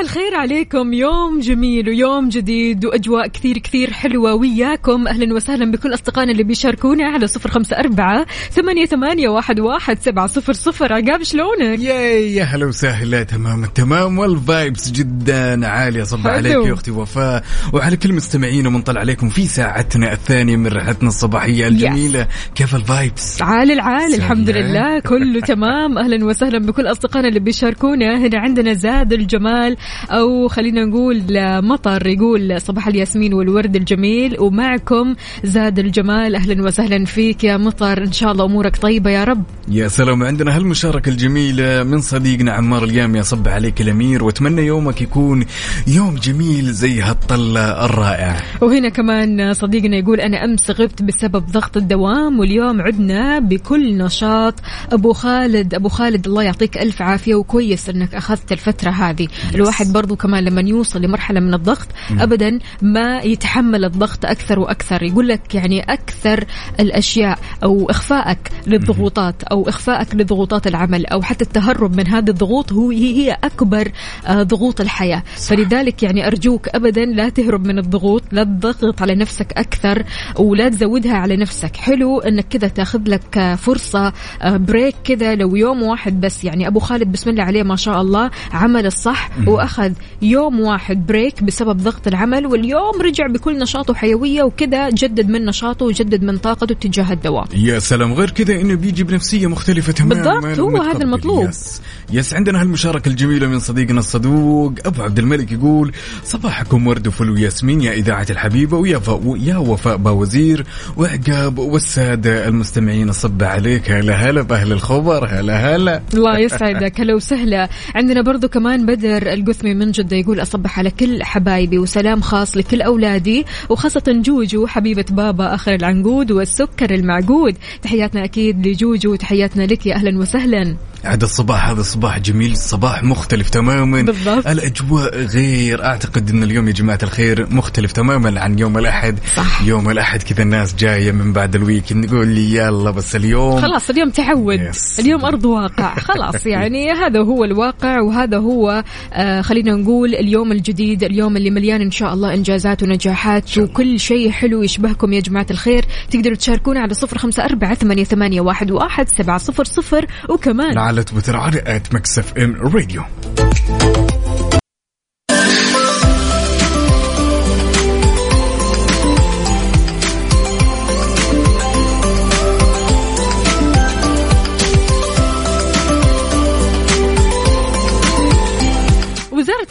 [0.00, 0.92] صباح الخير عليكم.
[0.92, 5.08] يوم جميل ويوم جديد وأجواء كثير كثير حلوة وياكم.
[5.08, 10.26] أهلا وسهلا بكل أصدقائنا اللي بيشاركونا على صفر خمسة أربعة ثمانية, ثمانية واحد, واحد سبعة
[10.26, 10.92] صفر صفر.
[10.92, 13.22] عقاب شلونك؟ ياي يا هلا وسهلا.
[13.22, 16.26] تمام التمام وال vibes جدا عالية صب.
[16.26, 17.44] عليك يا أختي وفاء.
[17.72, 22.26] وعلى كل مستمعين ومنطلع عليكم في ساعتنا الثانية من رحلتنا الصباحية الجميلة.
[22.54, 24.50] كيف ال vibes عال العال الحمد.
[24.50, 24.98] لله.
[25.00, 25.98] كله تمام.
[25.98, 28.18] أهلا وسهلا بكل أصدقائنا اللي بيشاركونا.
[28.18, 29.76] هنا عندنا زاد الجمال.
[30.10, 31.22] أو خلينا نقول
[31.62, 34.36] مطر يقول صباح الياسمين والورد الجميل.
[34.40, 38.02] ومعكم زاد الجمال أهلا وسهلا فيك يا مطر.
[38.02, 39.42] إن شاء الله أمورك طيبة يا رب.
[39.68, 40.22] يا سلام.
[40.22, 44.24] عندنا هالمشاركة الجميلة من صديقنا عمار اليام يا صب عليك الأمير.
[44.24, 45.44] وأتمنى يومك يكون
[45.86, 48.36] يوم جميل زي هالطلة الرائعة.
[48.60, 54.54] وهنا كمان صديقنا يقول أنا أمس غبت بسبب ضغط الدوام واليوم عدنا بكل نشاط.
[54.92, 59.28] أبو خالد أبو خالد الله يعطيك ألف عافية وكويس أنك أخذت الفترة هذه.
[59.54, 61.88] الواحد برضو كمان لما يوصل لمرحلة من الضغط
[62.18, 65.02] أبدا ما يتحمل الضغط أكثر وأكثر.
[65.02, 66.44] يقول لك يعني أكثر
[66.80, 72.90] الأشياء أو إخفائك للضغوطات أو إخفائك لضغوطات العمل أو حتى التهرب من هذه الضغوط هو
[72.90, 73.92] هي أكبر
[74.26, 75.22] آه، ضغوط الحياة.
[75.48, 80.04] فلذلك يعني أرجوك أبدا لا تهرب من الضغوط لا تضغط على نفسك أكثر
[80.38, 81.76] ولا تزودها على نفسك.
[81.76, 84.12] حلو أنك كذا تاخذ لك آه، فرصة
[84.42, 86.44] آه، break كذا لو يوم واحد بس.
[86.44, 89.92] يعني أبو خالد بسم الله عليه ما شاء الله عمل الصح وأخذ
[90.22, 95.86] يوم واحد break بسبب ضغط العمل واليوم رجع بكل نشاط وحيوية وكذا جدد من نشاطه
[95.86, 100.60] وجدد من طاقته تجاه الدوام يا سلام غير كذا إنه بيجي بنفسية مختلفة تماما بالضبط،
[100.60, 100.82] هو.
[100.82, 101.48] هذا المطلوب.
[101.48, 105.92] Yes yes عندنا هالمشاركة الجميلة من صديقنا الصدوق أبو عبد الملك يقول
[106.24, 109.00] صباحكم ورد وفل وياسمين يا إذاعة الحبيبة ويا.
[109.36, 116.38] يا وفاء باوزير وعقاب والسادة المستمعين الصب عليك هلا هلا بأهل الخبر هلا هلا الله
[116.38, 121.78] يسعدك هلا وسهلا عندنا برضو كمان بدر القثمي من جدة يقول أصبح على كل حبايبي
[121.78, 127.56] وسلام خاص لكل أولادي وخاصة جوجو حبيبة بابا آخر العنقود والسكر المعقود.
[127.82, 130.76] تحياتنا أكيد لجوجو تحياتنا لك يا أهلا وسهلا.
[131.04, 134.02] عاد الصباح هذا صباح جميل صباح مختلف تماما.
[134.02, 134.46] بالضبط.
[134.46, 139.18] الأجواء غير أعتقد إن اليوم يا جماعة الخير مختلف تماما عن يوم الأحد.
[139.36, 139.62] صح.
[139.62, 143.60] يوم الأحد كذا الناس جاية من بعد ال weekend نقول لي يلا بس اليوم.
[143.60, 144.60] خلاص اليوم تعود.
[144.60, 145.00] Yes.
[145.00, 145.94] اليوم أرض واقع.
[145.94, 151.80] خلاص يعني هذا هو الواقع وهذا هو آه خلينا نقول اليوم الجديد اليوم اللي مليان
[151.80, 155.84] إن شاء الله إنجازات ونجاحات وكل شيء حلو يشبهكم يا جماعة الخير.
[156.10, 160.06] تقدروا تشاركونا على صفر خمسة أربعة ثمانية, ثمانية واحد, واحد سبعة صفر صفر.
[160.28, 163.02] وكمان على تويتر على مكسف إم راديو.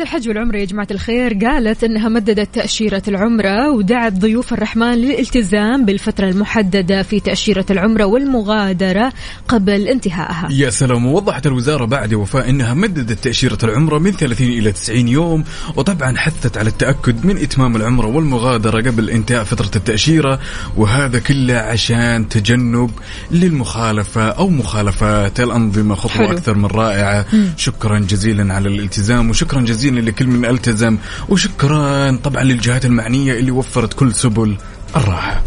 [0.01, 5.85] الحج الحج والعمرة يا جماعة الخير قالت أنها مددت تأشيرة العمرة ودعت ضيوف الرحمن للالتزام
[5.85, 9.13] بالفترة المحددة في تأشيرة العمرة والمغادرة
[9.47, 10.47] قبل انتهائها.
[10.51, 15.43] يا سلام ووضحت الوزارة بعد وفاء إنها مددت تأشيرة العمرة من 30 إلى 90 يوم
[15.75, 20.39] وطبعا حثت على التأكد من إتمام العمرة والمغادرة قبل انتهاء فترة التأشيرة
[20.77, 22.91] وهذا كله عشان تجنب
[23.31, 26.31] للمخالفة أو مخالفات الأنظمة خطوة حلو.
[26.38, 27.25] أكثر من رائعة.
[27.57, 30.97] شكرا جزيلا على الالتزام وشكرا جزيلا لكل من التزم
[31.30, 34.58] وشكرا طبعا للجهات المعنية اللي وفرت كل سبل
[34.95, 35.43] الراحة.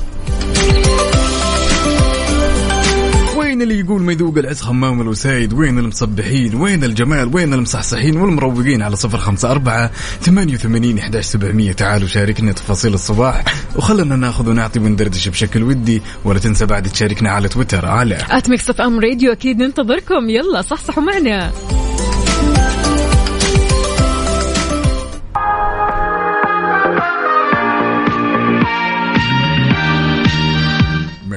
[3.37, 8.83] وين اللي يقول ما يذوق العز خمّام الوسايد؟ وين المصبحين؟ وين الجمال؟ وين المصحصحين؟ والمروقين
[8.83, 11.73] على صفر خمسة أربعة ثمانية وثمانين إحداش سبعمية.
[11.73, 13.45] تعالوا شاركنا تفاصيل الصباح.
[13.77, 17.87] وخلنا ناخذ ونعطي وندردش بشكل ودي ولا تنسى بعد تشاركنا على تويتر.
[17.87, 20.31] على at Mix FM Radio أكيد ننتظركم.
[20.31, 21.53] يلا صحصحوا معنا.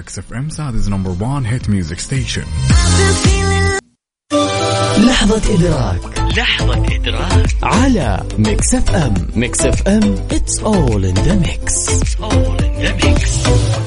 [0.06, 2.44] Mix FM Saudi's number 1 hit music station
[4.98, 6.20] لحظة إدراك.
[6.38, 7.48] لحظة إدراك.
[7.64, 11.90] على Mix FM Mix FM it's all in the mix.
[11.90, 13.85] It's all in the mix.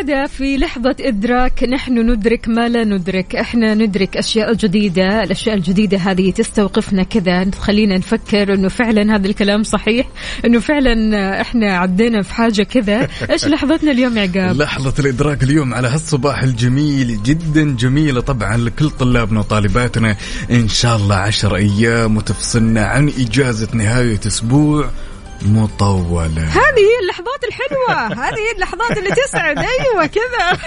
[0.00, 3.36] كالعادة في لحظة إدراك نحن ندرك ما لا ندرك.
[3.36, 5.22] إحنا ندرك أشياء جديدة.
[5.22, 7.44] الأشياء الجديدة هذه تستوقفنا كذا.
[7.44, 10.06] تخلينا نفكر أنه فعلا هذا الكلام صحيح.
[10.44, 13.08] أنه فعلا إحنا عدينا في حاجة كذا.
[13.30, 18.90] إيش لحظتنا اليوم يا عقاب؟ لحظة الإدراك اليوم على هالصباح الجميل جدا جميلة طبعا لكل
[18.90, 20.16] طلابنا وطالباتنا.
[20.50, 24.90] إن شاء الله عشر أيام وتفصلنا عن إجازة نهاية أسبوع.
[25.42, 26.42] مطولة.
[26.42, 28.06] هذه هي اللحظات الحلوة.
[28.26, 29.58] هذه هي اللحظات اللي تسعد.
[29.58, 30.58] أيوة كذا.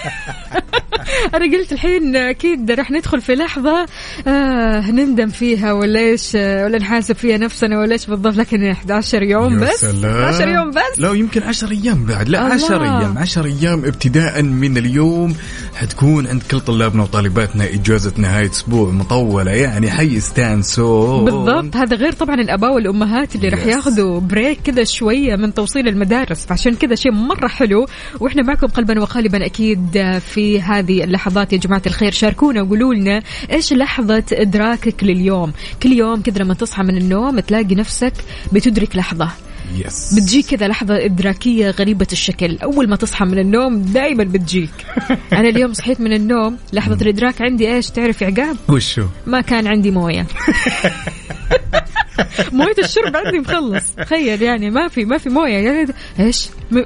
[1.35, 3.85] أنا قلت الحين أكيد راح ندخل في لحظة
[4.27, 8.35] آه نندم فيها ولا إيش آه، ولا نحاسب فيها نفسنا ولا إيش بالضبط.
[8.35, 9.75] لكن 11 يوم بس.
[9.81, 10.23] سلام.
[10.23, 10.99] 11 يوم بس.
[10.99, 12.29] لا يمكن عشر أيام بعد.
[12.29, 12.53] لا الله.
[12.53, 13.17] عشر أيام.
[13.17, 15.35] عشر أيام ابتداء من اليوم.
[15.75, 19.51] حتكون عند كل طلابنا وطالباتنا إجازة نهاية أسبوع مطولة.
[19.51, 21.75] يعني حيستانسون بالضبط.
[21.75, 23.65] هذا غير طبعا الأباء والأمهات اللي راح.
[23.65, 26.45] ياخذوا بريك كذا شوية من توصيل المدارس.
[26.45, 27.85] فعشان كذا شيء مرة حلو.
[28.19, 31.53] وإحنا معكم قلبا وقالبا أكيد في هذه اللحظات.
[31.53, 36.83] يا جماعة الخير شاركونا وقولوا لنا إيش لحظة إدراكك لليوم؟ كل يوم كذا لما تصحى
[36.83, 38.13] من النوم تلاقي نفسك
[38.53, 39.29] بتدرك لحظة.
[39.75, 42.57] يس بتجيك كذا لحظة إدراكية غريبة الشكل.
[42.57, 44.69] أول ما تصحى من النوم دائما بتجيك.
[45.33, 49.67] أنا اليوم صحيت من النوم لحظة الإدراك عندي إيش؟ تعرف يا عقاب؟ وشو؟ ما كان
[49.67, 50.27] عندي موية.
[52.51, 53.91] موية الشرب عندي مخلص.
[53.91, 55.57] تخيل يعني ما في ما في موية.
[55.57, 55.87] يعني
[56.19, 56.83] إيش؟ م...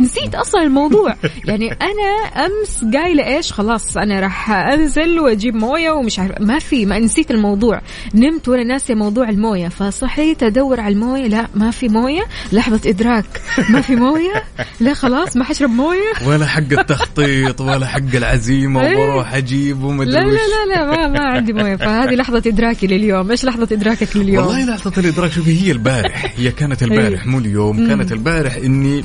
[0.00, 1.14] نسيت أصلا الموضوع.
[1.48, 6.86] يعني أنا أمس قايلة إيش؟ خلاص أنا راح أنزل وأجيب موية ومش عارف ما في
[6.86, 7.80] ما نسيت الموضوع.
[8.14, 9.68] نمت وأنا ناسية موضوع الموية.
[9.68, 11.26] فصحيت أدور على الموية.
[11.26, 12.24] لا ما في موية.
[12.52, 13.24] لحظة إدراك.
[13.68, 14.44] ما في موية؟
[14.80, 16.12] لا خلاص ما حشرب موية.
[16.26, 18.96] ولا حق التخطيط ولا حق العزيمة إيه.
[18.96, 20.32] وبروح أجيب لا ومدري لا وش.
[20.34, 21.76] لا لا ما, ما عندي موية.
[21.76, 23.30] فهذه لحظة إدراكي لليوم.
[23.30, 26.34] إيش لحظة إدراكك لليوم؟ والله لحظة الإدراك شوفي هي البارح.
[26.36, 29.04] هي كانت البارح مو اليوم كانت البارح إني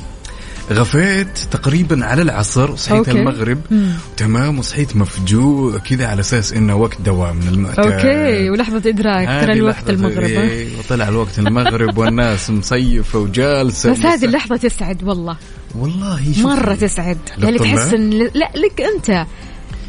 [0.72, 3.10] غفيت تقريبا على العصر صحيت أوكي.
[3.10, 3.92] المغرب مم.
[4.16, 9.52] تمام وصحيت مفجوع كذا على أساس إنه وقت دوام من المعتاد أوكي ولحظة إدراك ترى
[9.52, 15.36] الوقت المغرب؟ إيه، وطلع الوقت المغرب والناس مصيفة وجالسة بس هذه اللحظة تسعد والله
[15.74, 19.26] والله مرة تسعد يعني؟ تحس إن لا لك أنت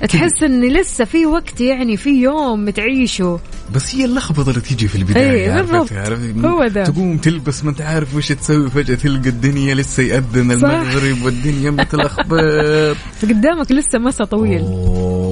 [0.09, 3.39] تحس ان لسه في وقت يعني في يوم تعيشه
[3.75, 5.93] بس هي اللخبطة اللي تيجي في البداية بالضبط.
[5.93, 6.83] عرفتي؟ هو ده.
[6.83, 10.51] تقوم تلبس ما أنت عارف وش تسوي فجأة تلقى الدنيا لسه يأذن.
[10.51, 12.97] المغرب والدنيا متلخبط
[13.29, 14.61] قدامك لسه مسا طويل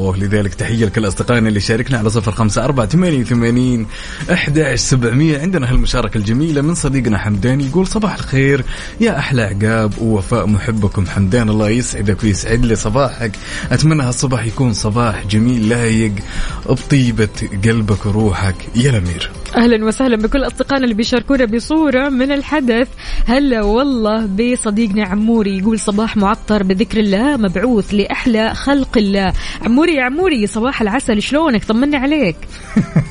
[0.10, 0.54] اوه لذلك.
[0.54, 3.88] تحية لكل أصدقائنا اللي شاركنا على صفر خمسة أربعة ثمانية وثمانين
[4.32, 5.40] أحد سبعمية.
[5.40, 8.66] عندنا هالمشاركة الجميلة من صديقنا حمدان يقول صباح الخير.
[9.02, 11.50] يا أحلى عقاب ووفاء محبكم حمدان.
[11.50, 13.32] الله يسعدك ويسعد لي صباحك.
[13.72, 16.14] أتمنى هالصباح يكون صباح جميل لايق
[16.70, 17.30] بطيبة
[17.66, 18.56] قلبك وروحك.
[18.76, 19.32] يا الأمير.
[19.56, 22.88] أهلا وسهلا بكل أصدقائنا اللي بيشاركونا بصورة من الحدث.
[23.26, 29.34] هلا والله بصديقنا عموري يقول صباح معطر بذكر الله مبعوث لأحلى خلق الله.
[29.66, 32.36] عموري يا عموري صباح العسل شلونك؟ طمني عليك.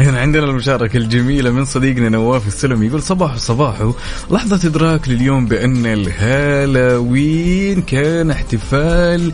[0.00, 3.94] هنا عندنا المشاركة الجميلة من صديقنا نواف السلم يقول صباح صباحه
[4.30, 9.32] لحظة إدراك لليوم بأن الهالوين كان احتفال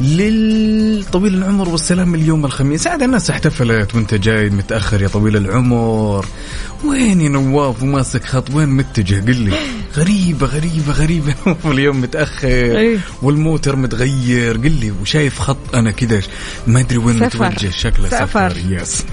[0.00, 2.86] للطويل العمر والسلام اليوم الخميس.
[2.86, 6.26] عاد الناس احتفلت وانت جاي متأخر يا طويل العمر.
[6.84, 9.52] وين يا نواف وماسك خط؟ وين متجه؟ قل لي.
[9.96, 11.34] غريبة غريبة غريبة.
[11.64, 12.98] واليوم متأخر إيه.
[13.22, 14.56] والموتر متغير.
[14.56, 16.20] قل لي وشايف خط أنا كذا
[16.66, 17.18] ما أدري وين.
[17.18, 17.70] متوجه.
[17.70, 18.26] شكله سفر.
[18.26, 18.56] سفر.
[18.68, 19.04] yes.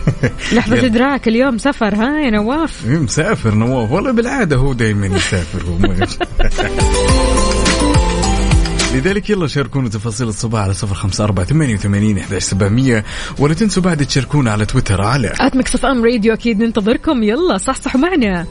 [0.53, 5.63] لحظة إدراك اليوم سفر ها يا نواف؟ إيه، مسافر نواف والله بالعادة هو دائما يسافر
[5.63, 5.77] هو
[8.95, 13.05] لذلك يلا شاركونا تفاصيل الصباح على صفر خمسة أربعة ثمانية وثمانين إحداش سبعمية
[13.39, 18.01] ولا تنسوا بعد تشاركونا على تويتر على at Mix FM Radio أكيد ننتظركم يلا صحصحوا
[18.01, 18.45] معنا.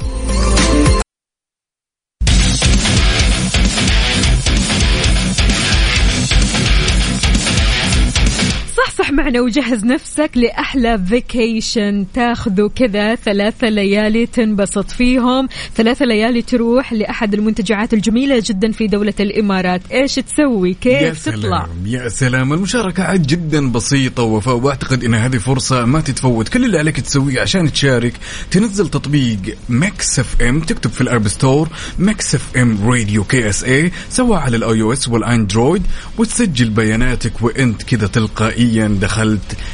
[9.37, 15.49] معنا وجهز نفسك لأحلى vacation تاخذوا كذا ثلاثة ليالي تنبسط فيهم.
[15.75, 19.81] ثلاثة ليالي تروح لأحد المنتجعات الجميلة جدا في دولة الإمارات.
[19.92, 22.53] إيش تسوي؟ يا كيف سلام تطلع يا سلام.
[22.53, 26.49] المشاركة عاد جدا بسيطة وفاء وأعتقد ان هذه فرصة ما تتفوت.
[26.49, 28.14] كل اللي عليك تسويه عشان تشارك
[28.51, 30.61] تنزل تطبيق ميكس اف ام.
[30.61, 31.68] تكتب في ال App Store
[31.99, 35.83] Mix FM Radio KSA سواء على ال iOS والأندرويد
[36.18, 39.26] وتسجل بياناتك وأنت كذا تلقائيا دخلت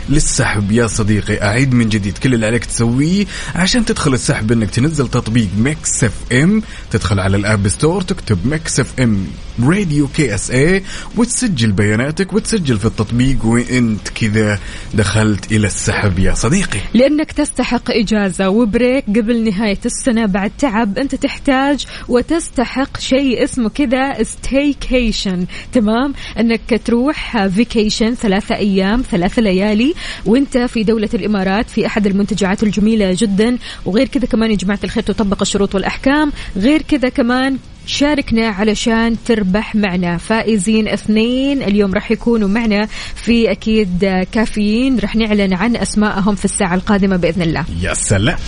[0.09, 5.09] للسحب يا صديقي أعيد من جديد كل اللي عليك تسويه عشان تدخل السحب إنك تنزل
[5.09, 6.63] تطبيق ميكس إف إم.
[6.91, 9.27] تدخل على ال App Store تكتب Mix FM
[9.63, 10.83] Radio KSA
[11.17, 14.59] وتسجل بياناتك وتسجل في التطبيق وانت كذا
[14.95, 16.81] دخلت إلى السحب يا صديقي.
[16.95, 23.69] لأنك تستحق إجازة و break قبل نهاية السنة بعد تعب أنت تحتاج وتستحق شيء اسمه
[23.69, 29.95] كذا staycation تمام؟ أنك تروح فيكيشن ثلاثة أيام ثلاثة ليالي
[30.27, 33.59] وأنت في دولة الإمارات في أحد المنتجعات الجميلة جدا.
[33.85, 36.33] وغير كذا كمان يا جماعة الخير تطبق الشروط والأحكام.
[36.57, 40.17] غير كذا كمان شاركنا علشان تربح معنا.
[40.19, 44.99] فائزين اثنين اليوم راح يكونوا معنا في أكيد كافيين.
[44.99, 47.65] راح نعلن عن اسمائهم في الساعة القادمة بإذن الله.
[47.83, 48.39] يا سلام.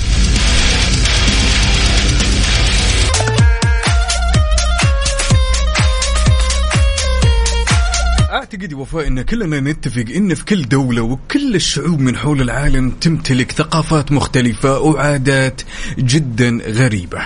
[8.44, 12.90] أعتقد يا وفاء إن كلنا نتفق إن في كل دولة وكل الشعوب من حول العالم
[12.90, 15.62] تمتلك ثقافات مختلفة وعادات
[15.98, 17.18] جدا غريبة.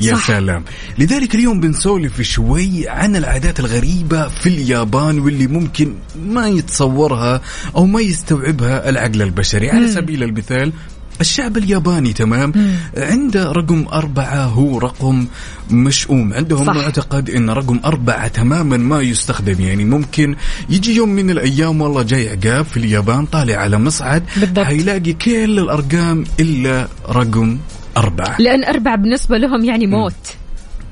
[0.00, 0.26] يا صح.
[0.26, 0.64] سلام.
[0.98, 5.94] لذلك اليوم بنسولف شوي عن العادات الغريبة في اليابان واللي ممكن
[6.26, 7.40] ما يتصورها
[7.76, 9.70] أو ما يستوعبها العقل البشري.
[9.70, 10.72] على سبيل المثال
[11.20, 12.52] الشعب الياباني تمام؟
[12.96, 15.26] عنده رقم أربعة هو رقم
[15.70, 16.32] مشؤوم.
[16.32, 16.74] عندهم صح.
[16.74, 19.60] معتقد أن رقم أربعة تماما ما يستخدم.
[19.60, 20.36] يعني ممكن
[20.70, 24.66] يجي يوم من الأيام والله جاي عقاب في اليابان طالع على مصعد بالضبط.
[24.66, 27.58] حيلاقي كل الأرقام إلا رقم
[27.96, 28.36] أربعة.
[28.40, 30.12] لأن أربع بالنسبة لهم يعني موت.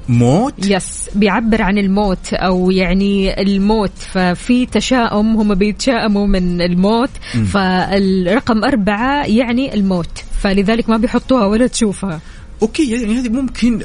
[0.09, 3.93] موت؟ yes بيعبر عن الموت أو يعني الموت.
[3.99, 7.11] ففي تشاؤم هم بيتشائموا من الموت.
[7.53, 10.19] فالرقم أربعة يعني الموت.
[10.41, 12.21] فلذلك ما بيحطوها ولا تشوفها.
[12.62, 13.81] أوكي يعني هذه ممكن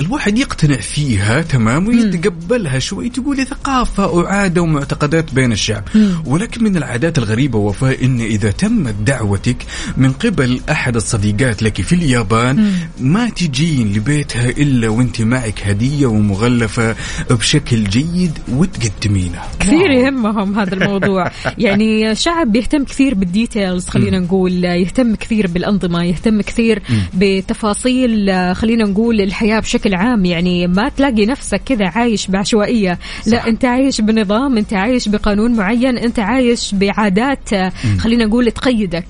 [0.00, 5.84] الواحد يقتنع فيها تمام ويتقبلها شوي تقول ثقافه وعادة ومعتقدات بين الشعب.
[6.26, 9.56] ولكن من العادات الغريبة وفاء إن إذا تمت دعوتك
[9.96, 16.96] من قبل أحد الصديقات لك في اليابان ما تجين لبيتها إلا وأنت معك هدية ومغلفة
[17.30, 21.30] بشكل جيد وتقدمينها كثير يهمهم هذا الموضوع.
[21.58, 26.82] يعني شعب بيهتم كثير بالديتيلز خلينا نقول يهتم كثير بالأنظمة يهتم كثير
[27.14, 27.99] بتفاصيل
[28.30, 32.98] آه، خلينا نقول الحياة بشكل عام يعني ما تلاقي نفسك كذا عايش بعشوائية.
[33.26, 39.06] لا أنت عايش بنظام أنت عايش بقانون معين أنت عايش بعادات آه، خلينا نقول تقيدك.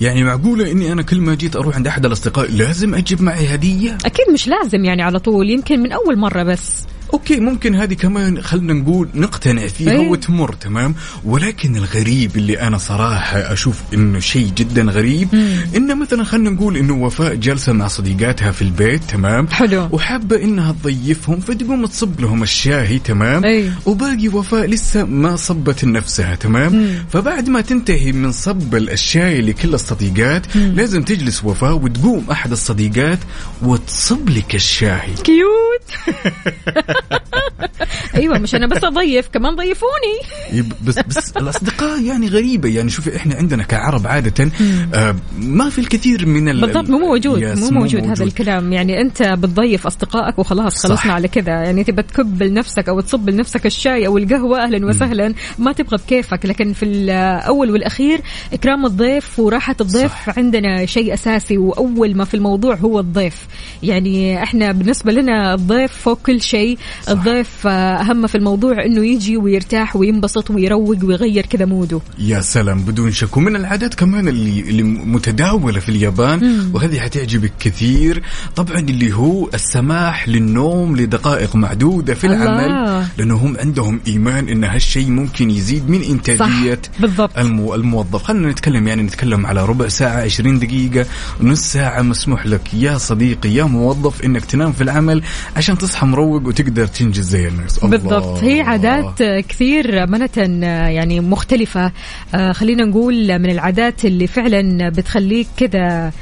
[0.00, 3.98] يعني معقولة إني أنا كل ما جيت أروح عند أحد الأصدقاء لازم أجيب معي هدية؟
[4.04, 6.86] أكيد مش لازم يعني على طول يمكن من أول مرة بس.
[7.14, 10.08] أوكي ممكن هذه كمان خلينا نقول نقتنع فيها أيه.
[10.08, 15.28] وتمر تمام؟ ولكن الغريب اللي أنا صراحة أشوف إنه شيء جدا غريب
[15.76, 19.88] إنه مثلا خلينا نقول إنه وفاء جالسه مع صديقاتها في البيت تمام؟ حلو.
[19.92, 23.70] وحابة إنها تضيفهم فتقوم تصب لهم الشاهي تمام؟ أيه.
[23.86, 30.56] وباقي وفاء لسه ما صبت لنفسها تمام؟ فبعد ما تنتهي من صب الشاي لكل الصديقات
[30.56, 33.18] لازم تجلس وفاء وتقوم أحد الصديقات
[33.62, 35.14] وتصب لك الشاي.
[35.24, 35.84] كيوت.
[38.14, 40.64] أيوه مش أنا بس أضيف كمان ضيفوني.
[40.86, 42.68] بس بس الأصدقاء يعني غريبة.
[42.68, 44.50] يعني شوفي إحنا عندنا كعرب عادة
[44.94, 48.72] آه ما في الكثير من ال بالضبط مو موجود مو موجود هذا الكلام.
[48.72, 50.88] يعني أنت بتضيف أصدقائك وخلاص صح.
[50.88, 51.52] خلصنا على كذا.
[51.52, 55.34] يعني تبى تكب لنفسك أو تصب لنفسك الشاي أو القهوة أهلا وسهلا.
[55.58, 56.46] ما تبغى بكيفك.
[56.46, 58.20] لكن في الأول والأخير
[58.52, 60.38] إكرام الضيف وراحة الضيف صح.
[60.38, 61.58] عندنا شيء أساسي.
[61.58, 63.46] وأول ما في الموضوع هو الضيف.
[63.82, 66.78] يعني إحنا بالنسبة لنا الضيف فوق كل شيء.
[67.08, 72.00] الضيف آه، أهم في الموضوع إنه يجي ويرتاح وينبسط ويروق ويغير كذا موده.
[72.18, 73.36] يا سلام بدون شك.
[73.36, 78.22] ومن العادات كمان اللي اللي متداولة في اليابان وهذه حتعجبك كثير.
[78.56, 82.42] طبعا اللي هو السماح للنوم لدقائق معدودة في الله.
[82.42, 87.38] العمل لأنه هم عندهم إيمان إن هالشيء ممكن يزيد من إنتاجية صح، بالضبط.
[87.38, 88.22] المو الموظف.
[88.22, 91.06] خلينا نتكلم يعني نتكلم على ربع ساعة 20 دقيقة
[91.40, 92.74] نص ساعة مسموح لك.
[92.74, 95.22] يا صديقي يا موظف إنك تنام في العمل
[95.56, 97.84] عشان تصحى مروق وتقدر تنجز زي الناس.
[97.84, 98.44] بالضبط.
[98.44, 101.92] هي عادات كثير منة يعني مختلفة.
[102.34, 106.12] آه، خلينا نقول من العادات اللي فعلا بتخليك كذا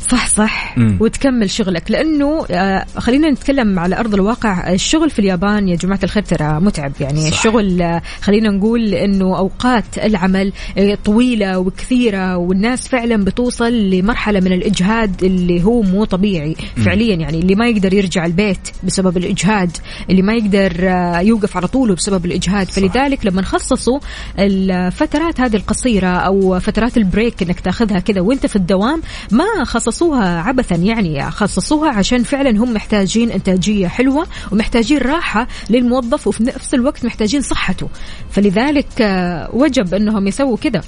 [0.00, 0.78] صح صح.
[0.78, 0.96] مم.
[1.00, 1.90] وتكمل شغلك.
[1.90, 4.72] لأنه آه، خلينا نتكلم على أرض الواقع.
[4.72, 6.92] الشغل في اليابان يا جماعة الخير ترى متعب.
[7.00, 7.26] يعني صح.
[7.38, 14.52] الشغل آه، خلينا نقول إنه أوقات العمل آه، طويلة وكثيرة والناس فعلا بتوصل لمرحلة من
[14.52, 17.14] الإجهاد اللي هو مو طبيعي فعليا.
[17.14, 19.76] يعني اللي ما يقدر يرجع البيت بسبب الإجهاد
[20.10, 22.70] اللي ما يقدر آه، يوقف على طوله بسبب الإجهاد.
[22.70, 23.98] فلذلك لما خصصوا
[24.38, 30.74] الفترات هذه القصيرة أو فترات البريك إنك تأخذها كذا وأنت في الدوام ما خصصوها عبثا
[30.76, 37.40] يعني خصصوها عشان فعلا هم محتاجين إنتاجية حلوة ومحتاجين راحة للموظف وفي نفس الوقت محتاجين
[37.40, 37.88] صحته.
[38.30, 40.80] فلذلك آه، وجب إنهم يسووا كذا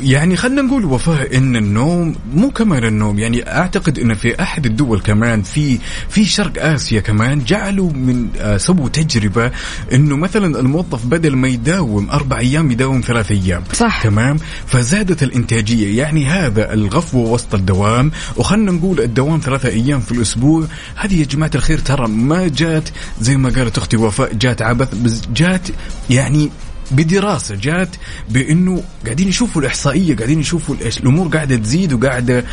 [0.00, 5.00] يعني خلينا نقول وفاء إن النوم مو كمان النوم يعني أعتقد إن في أحد الدول
[5.00, 5.78] كمان في
[6.08, 9.50] في شرق آسيا كمان جعلوا من آه سووا تجربة
[9.92, 13.62] إنه مثلا الموظف بدل ما يداوم أربع أيام يداوم ثلاث أيام.
[13.72, 14.02] صح.
[14.02, 14.36] تمام؟
[14.66, 20.66] فزادت الإنتاجية يعني هذا الغفوه وسط الدوام وخلنا نقول الدوام ثلاثة أيام في الأسبوع.
[20.96, 22.88] هذه يا جماعة الخير ترى ما جات
[23.20, 25.68] زي ما قالت أختي وفاء جات عبث بس جات
[26.10, 26.50] يعني
[26.90, 27.88] بدراسة جات
[28.30, 32.44] بإنه قاعدين يشوفوا الإحصائية قاعدين يشوفوا الأمور قاعدة تزيد وقاعدة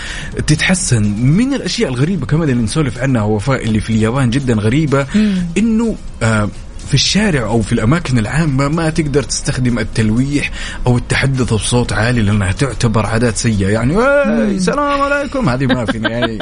[0.47, 1.03] تتحسن.
[1.21, 5.07] من الأشياء الغريبة كمان اللي نسولف عنها وفاء اللي في اليابان جدا غريبة
[5.57, 6.49] إنه آه
[6.88, 10.51] في الشارع أو في الأماكن العامة ما تقدر تستخدم التلويح
[10.88, 13.69] أو التحدث بصوت عالي لأنها تعتبر عادات سيئة.
[13.69, 15.49] يعني "واي، السلام عليكم.
[15.49, 16.39] هذه ما في يعني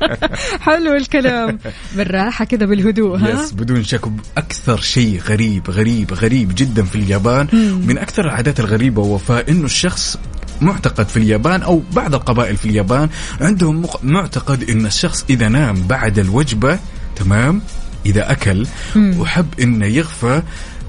[0.66, 1.58] حلو الكلام.
[1.96, 4.00] بالراحه كذا بالهدوء ها؟ يس بدون شك
[4.36, 7.46] أكثر شيء غريب غريب غريب جدا في اليابان.
[7.86, 10.18] من أكثر العادات الغريبة وفاء انه الشخص
[10.60, 13.08] معتقد في اليابان أو بعض القبائل في اليابان
[13.40, 16.78] عندهم معتقد إن الشخص إذا نام بعد الوجبة
[17.16, 17.62] تمام؟
[18.06, 20.42] إذا أكل وحب إنه يغفى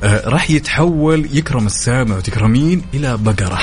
[0.04, 3.60] راح يتحول يكرم السامع وتكرمين إلى بقرة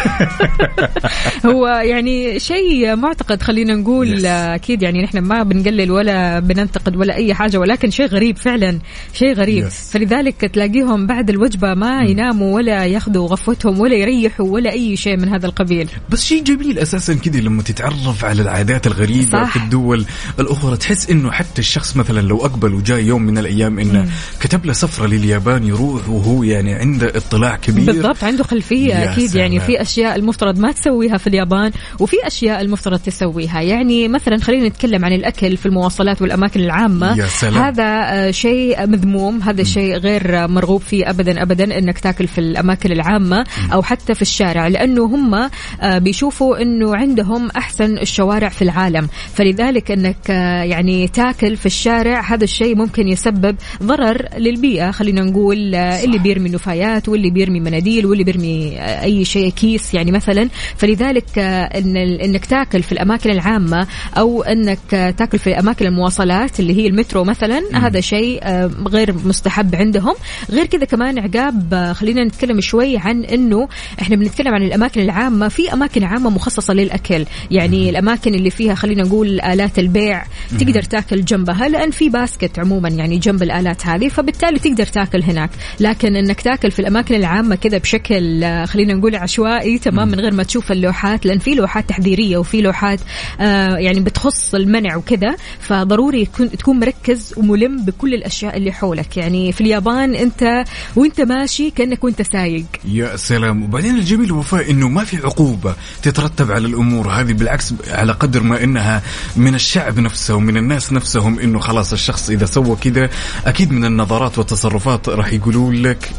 [1.46, 4.24] هو يعني شيء معتقد خلينا نقول Yes.
[4.24, 8.78] آه، أكيد يعني نحن ما بنقلل ولا بننتقد ولا أي حاجة ولكن شيء غريب فعلا
[9.12, 9.72] شيء غريب Yes.
[9.92, 15.28] فلذلك تلاقيهم بعد الوجبة ما يناموا ولا ياخذوا غفوتهم ولا يريحوا ولا أي شيء من
[15.28, 19.50] هذا القبيل بس شيء جميل أساسا كذا لما تتعرف على العادات الغريبة صح.
[19.50, 20.04] في الدول
[20.40, 24.08] الأخرى تحس إنه حتى الشخص مثلا لو أقبل وجاء يوم من الأيام إنه
[24.40, 27.86] كتب له سفرة لليابان يروح وهو يعني عنده اطلاع كبير.
[27.86, 29.60] بالضبط عنده خلفية أكيد يعني.
[29.60, 33.60] في أشياء المفترض ما تسويها في اليابان وفي أشياء المفترض تسويها.
[33.60, 37.18] يعني مثلا خلينا نتكلم عن الأكل في المواصلات والأماكن العامة.
[37.18, 37.62] يا سلام.
[37.62, 42.92] هذا آه، شيء مذموم هذا شيء غير مرغوب فيه ابدا ابدا إنك تاكل في الأماكن
[42.92, 49.08] العامة أو حتى في الشارع لأنه هم آه، بيشوفوا إنه عندهم أحسن الشوارع في العالم.
[49.34, 55.59] فلذلك إنك آه، يعني تاكل في الشارع هذا الشيء ممكن يسبب ضرر للبيئة خلينا نقول.
[55.76, 60.48] اللي بيرمي نفايات واللي بيرمي مناديل واللي بيرمي أي شيء كيس يعني مثلا.
[60.76, 63.86] فلذلك آه، إن إنك تاكل في الأماكن العامة
[64.16, 69.74] أو إنك تاكل في أماكن المواصلات اللي هي المترو مثلا هذا شيء آه، غير مستحب
[69.74, 70.14] عندهم.
[70.50, 73.68] غير كذا كمان عقاب آه، خلينا نتكلم شوي عن إنه
[74.00, 75.48] إحنا بنتكلم عن الأماكن العامة.
[75.48, 77.24] في أماكن عامة مخصصة للأكل.
[77.50, 80.24] يعني الأماكن اللي فيها خلينا نقول آلات البيع
[80.58, 85.49] تقدر تاكل جنبها لأن في باسكت عموما يعني جنب الآلات هذه فبالتالي تقدر تاكل هناك.
[85.80, 90.34] لكن إنك تاكل في الأماكن العامة كذا بشكل آه، خلينا نقول عشوائي تمام من غير
[90.34, 93.00] ما تشوف اللوحات لأن في لوحات تحذيرية وفي لوحات
[93.40, 99.16] آه يعني بتخص المنع وكذا فضروري تكون مركز وملم بكل الأشياء اللي حولك.
[99.16, 100.64] يعني في اليابان أنت
[100.96, 102.64] وأنت ماشي كأنك وأنت سايق.
[102.84, 103.62] يا سلام.
[103.62, 107.08] وبعدين الجميل وفاء إنه ما في عقوبة تترتب على الأمور.
[107.08, 109.02] هذه بالعكس على قدر ما إنها
[109.36, 113.10] من الشعب نفسه ومن الناس نفسهم إنه خلاص الشخص إذا سوى كذا
[113.46, 116.10] أكيد من النظرات والتصرفات راح يقولوا لك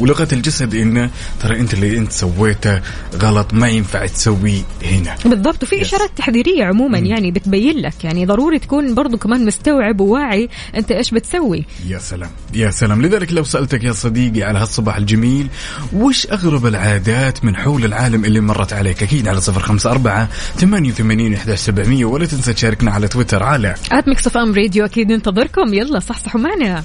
[0.00, 1.10] ولغة الجسد انه
[1.40, 2.80] ترى أنت اللي أنت سويته
[3.16, 5.16] غلط ما ينفع تسويه هنا.
[5.24, 10.48] بالضبط وفي إشارات تحذيرية عموما يعني بتبين لك يعني ضروري تكون برضو كمان مستوعب وواعي
[10.76, 11.64] أنت إيش بتسوي.
[11.86, 13.02] يا سلام يا سلام.
[13.02, 15.46] لذلك لو سألتك يا صديقي على هالصباح الجميل
[15.92, 20.90] وش أغرب العادات من حول العالم اللي مرت عليك؟ أكيد على صفر خمسة أربعة ثمانية
[20.90, 25.74] وثمانين إحدى سبعمية ولا تنسى تشاركنا على تويتر على at Mix FM Radio أكيد ننتظركم.
[25.74, 26.84] يلا صحصحوا معنا.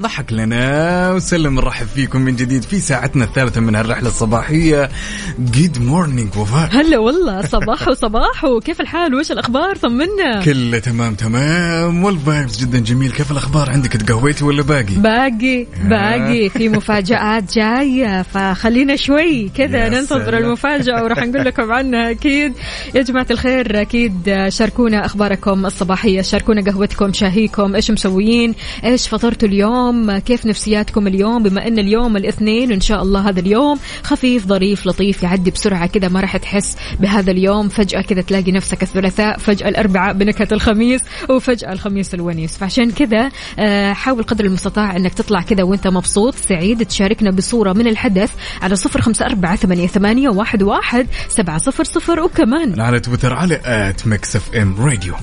[0.00, 4.90] ضحك لنا وسلم نرحب فيكم من جديد في ساعتنا الثالثة من هالرحلة الصباحية.
[5.38, 6.68] good morning وفاء.
[6.72, 10.42] هلا والله صباح وصباح وكيف الحال؟ وش الأخبار؟ طمنا.
[10.44, 12.04] كله تمام تمام.
[12.04, 13.12] وال vibes جدا جميل.
[13.12, 16.48] كيف الأخبار عندك؟ تقهويتي ولا باقي؟ باقي باقي.
[16.48, 20.38] في مفاجآت جاية فخلينا شوي كذا ننتظر.
[20.38, 22.52] المفاجأة وراح نقول لكم عنها أكيد.
[22.94, 29.83] يا جماعة الخير أكيد شاركونا أخباركم الصباحية شاركونا قهوتكم شاهيكم إيش مسويين إيش فطرتوا اليوم؟
[30.18, 35.22] كيف نفسياتكم اليوم؟ بما أن اليوم الاثنين إن شاء الله هذا اليوم خفيف ظريف لطيف
[35.22, 37.68] يعدي بسرعة كذا ما راح تحس بهذا اليوم.
[37.68, 42.58] فجأة كذا تلاقي نفسك الثلاثاء فجأة الأربعاء بنكهة الخميس وفجأة الخميس الونيس.
[42.58, 47.86] فعشان كذا آه، حاول قدر المستطاع أنك تطلع كذا وأنت مبسوط سعيد تشاركنا بصورة من
[47.86, 48.30] الحدث
[48.62, 53.60] على صفر خمسة أربعة ثمانية, ثمانية واحد, واحد سبعة صفر صفر وكمان على تويتر على
[53.64, 55.14] at Mix FM Radio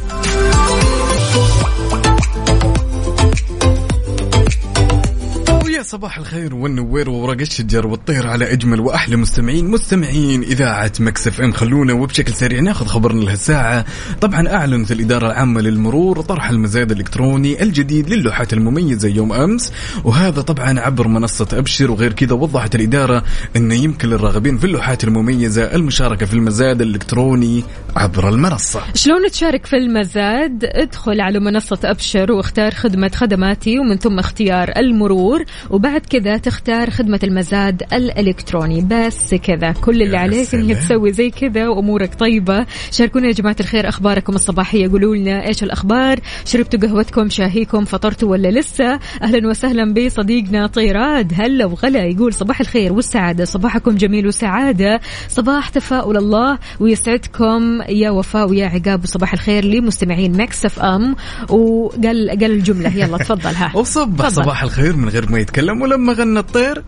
[5.82, 11.42] ويا صباح الخير والنوير وورق الشجر والطير على أجمل وأحلى مستمعين مستمعين إذاعة مكس إف
[11.42, 11.52] إم.
[11.52, 13.86] خلونا وبشكل سريع ناخذ خبرنا لهالساعه
[14.22, 19.72] طبعا أعلنت الإدارة العامة للمرور طرح المزاد الإلكتروني الجديد للوحات المميزة يوم أمس
[20.04, 23.24] وهذا طبعا عبر منصة أبشر وغير كذا وضحت الإدارة
[23.56, 27.64] انه يمكن للراغبين في اللوحات المميزة المشاركة في المزاد الإلكتروني
[27.96, 28.82] عبر المنصة.
[28.96, 35.44] شلون تشارك في المزاد؟ ادخل على منصة أبشر واختار خدمة خدماتي ومن ثم اختيار المرور
[35.70, 38.82] وبعد كذا تختار خدمة المزاد الإلكتروني.
[38.82, 39.72] بس كذا.
[39.72, 40.78] كل اللي عليك إنك.
[40.78, 42.66] تسوي زي كذا وأمورك طيبة.
[42.92, 44.92] شاركونا يا جماعة الخير أخباركم الصباحية.
[44.92, 51.34] قولوا لنا إيش الأخبار؟ شربتوا قهوتكم؟ شاهيكم؟ فطرتوا ولا لسه؟ أهلا وسهلا بصديقنا طيراد.
[51.36, 53.46] هلا وغلا يقول صباح الخير والسعادة.
[53.46, 55.00] صباحكم جميل وسعادة.
[55.28, 57.81] صباح تفاؤل الله ويسعدكم.
[57.90, 61.16] يا وفاء ويا عقاب وصباح الخير لمستمعين مكس اف ام.
[61.50, 62.98] وقال قال الجملة.
[62.98, 63.72] يلا تفضل ها.
[63.78, 64.28] وصبح.
[64.30, 66.84] صباح الخير من غير ما يتكلم ولما غنى الطير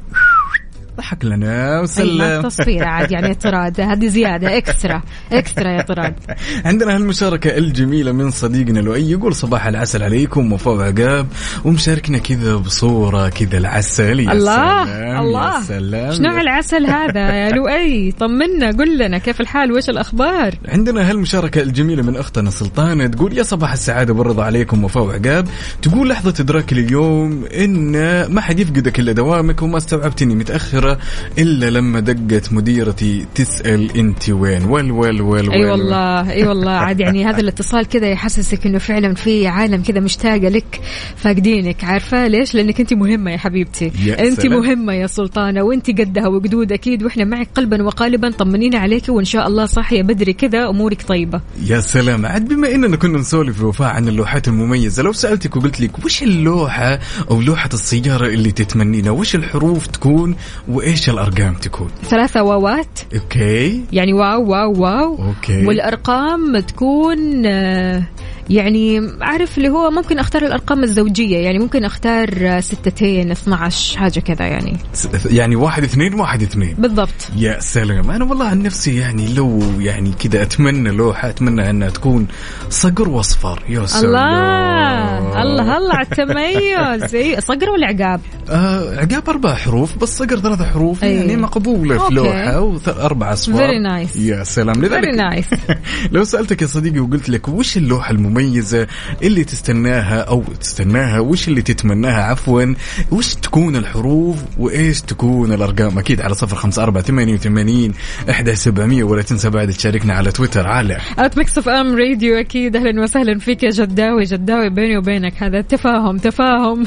[0.98, 6.16] ضحك لنا وسلم تصفير عاد يعني يا طراد هذه زيادة اكسترا اكسترا يا طراد
[6.66, 11.28] عندنا هالمشاركة الجميلة من صديقنا لؤي يقول صباح العسل عليكم وفاء عقاب
[11.66, 14.20] ومشاركنا كذا بصورة كذا العسل.
[14.20, 15.62] يا الله سلام الله.
[15.62, 16.10] سلام.
[16.10, 21.62] إيش نوع العسل هذا يا لؤي؟ طمنا قل لنا كيف الحال؟ وإيش الأخبار؟ عندنا هالمشاركة
[21.62, 25.48] الجميلة من أختنا سلطانة تقول يا صباح السعادة والرضا عليكم وفاء وعقاب
[25.82, 30.36] تقول لحظة إدراكي اليوم إن ما حد يفقدك إلا دوامك وما استوعبتني
[30.84, 30.98] متأخرة
[31.38, 37.00] إلا لما دقت مديرتي تسأل أنت وين؟ ول ول أي ول والله أي والله عاد
[37.00, 40.82] يعني هذا الاتصال كذا يحسسك إنه فعلا في عالم كذا مشتاقة لك
[41.16, 43.92] فاقدينك عارفة؟ ليش؟ لأنك أنت مهمة يا حبيبتي.
[44.06, 44.60] يا سلام.
[44.60, 49.48] مهمة يا سلطانة وأنت قدها وقدود أكيد وإحنا معك قلبا وقالبا طمنينا عليك وإن شاء
[49.48, 51.42] الله صاحية بدري كذا أمورك طيبة.
[51.66, 52.26] يا سلام.
[52.26, 57.00] عاد بما إننا كنا نسولف وفاء عن اللوحات المميزة لو سألتك وقلت لك وش اللوحة
[57.32, 60.36] أو لوحة السيارة اللي تتمنينها وش الحروف تكون؟
[60.74, 63.00] وإيش الأرقام تكون؟ ثلاثة واوات.
[63.16, 63.84] أوكي.
[63.92, 65.18] يعني واو واو واو.
[65.28, 65.66] أوكي.
[65.66, 68.04] والأرقام تكون آه،
[68.50, 74.20] يعني عارف اللي هو ممكن أختار الأرقام الزوجية يعني ممكن أختار آه، ستتين 12 حاجة
[74.20, 74.78] كذا يعني.
[75.26, 76.76] يعني واحد اثنين واحد اثنين.
[76.78, 77.30] بالضبط.
[77.38, 82.28] يا سلام أنا والله عن نفسي يعني لو يعني كذا أتمنى لوحه أتمنى أنها تكون
[82.70, 83.64] صقر وأصفر.
[83.70, 84.06] يا سلام.
[84.06, 87.16] الله الله الله على التميز.
[87.16, 91.16] إيه، صقر ولا عقاب؟ آه عقاب أربع حروف بس صقر ثلاث حروف أي.
[91.16, 92.14] يعني مقبولة في أوكي.
[92.16, 93.68] لوحة واربع أصفار.
[93.68, 94.18] Very nice.
[94.18, 94.76] يا سلام.
[94.82, 95.76] لذلك Very nice.
[96.14, 98.88] لو سألتك يا صديقي وقلت لك وش اللوحة المميزة المميزة
[99.24, 102.74] اللي تستناها أو تستناها وش اللي تتمناها؟ عفوا
[103.12, 107.94] وش تكون الحروف؟ وإيش تكون الأرقام؟ أكيد على صفر خمسة أربعة ثمانية وثمانين
[108.30, 112.76] إحدى سبعمية ولا تنسى بعد تشاركنا على تويتر على at Mix FM Radio أكيد.
[112.76, 114.24] أهلا وسهلا فيك يا جداوي.
[114.24, 116.84] جداوي بيني وبينك هذا تفاهم تفاهم.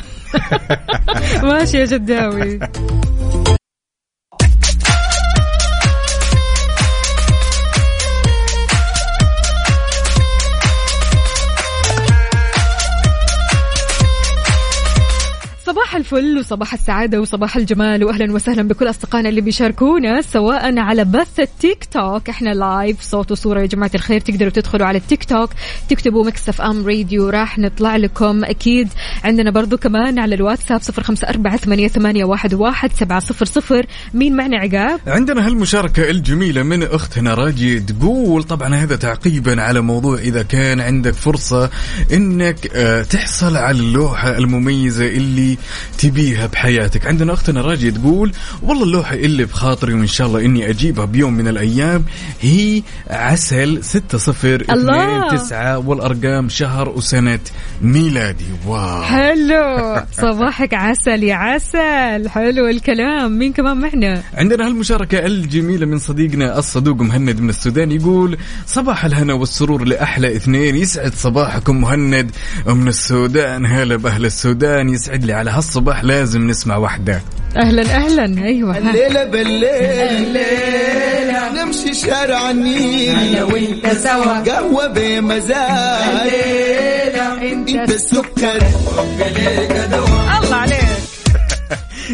[1.51, 2.59] ماشي يا جداوي.
[16.07, 21.85] الفل وصباح السعادة وصباح الجمال وأهلا وسهلا بكل أصدقائنا اللي بيشاركونا سواء على بث التيك
[21.85, 22.29] توك.
[22.29, 24.21] إحنا live صوت وصورة يا جماعة الخير.
[24.21, 25.51] تقدروا تدخلوا على التيك توك
[25.89, 28.89] تكتبوا Mix FM Radio راح نطلع لكم أكيد.
[29.25, 33.87] عندنا برضو كمان على الواتساب صفر خمسة أربعة ثمانية, واحد سبعة صفر صفر.
[34.15, 40.19] مين معنا عقاب؟ عندنا هالمشاركة الجميلة من أختنا راجي تقول طبعا هذا تعقيبا على موضوع
[40.19, 41.71] إذا كان عندك فرصة
[42.13, 45.59] إنك آه، تحصل على اللوحة المميزة اللي
[45.99, 47.07] تبيها بحياتك.
[47.07, 48.33] عندنا أختنا راجي تقول
[48.63, 52.05] والله اللوحة اللي بخاطري وإن شاء الله إني أجيبها بيوم من الأيام
[52.41, 55.27] هي عسل 6 0 الله.
[55.27, 57.39] 2 9 والأرقام شهر وسنة
[57.83, 58.45] ميلادي.
[58.67, 59.03] واو!
[59.03, 59.97] حلو!
[60.23, 62.29] صباحك عسل يا عسل!
[62.29, 63.39] حلو الكلام.
[63.39, 69.35] مين كمان معنا؟ عندنا هالمشاركة الجميلة من صديقنا الصدوق مهند من السودان يقول صباح الهنا
[69.35, 72.31] والسرور لأحلى اثنين يسعد صباحكم مهند.
[72.67, 77.23] من السودان هلا بأهل السودان يسعد لي على هالصباح لازم نسمع وحدة
[77.57, 78.79] أهلا أهلا أيوه.
[78.79, 80.39] الليلة بالليل
[81.67, 83.37] نمشي شارع النيل.
[83.37, 84.39] أنا وإنت سوا.
[84.39, 86.31] قهوة بمزاج.
[87.43, 88.63] إنت السكر.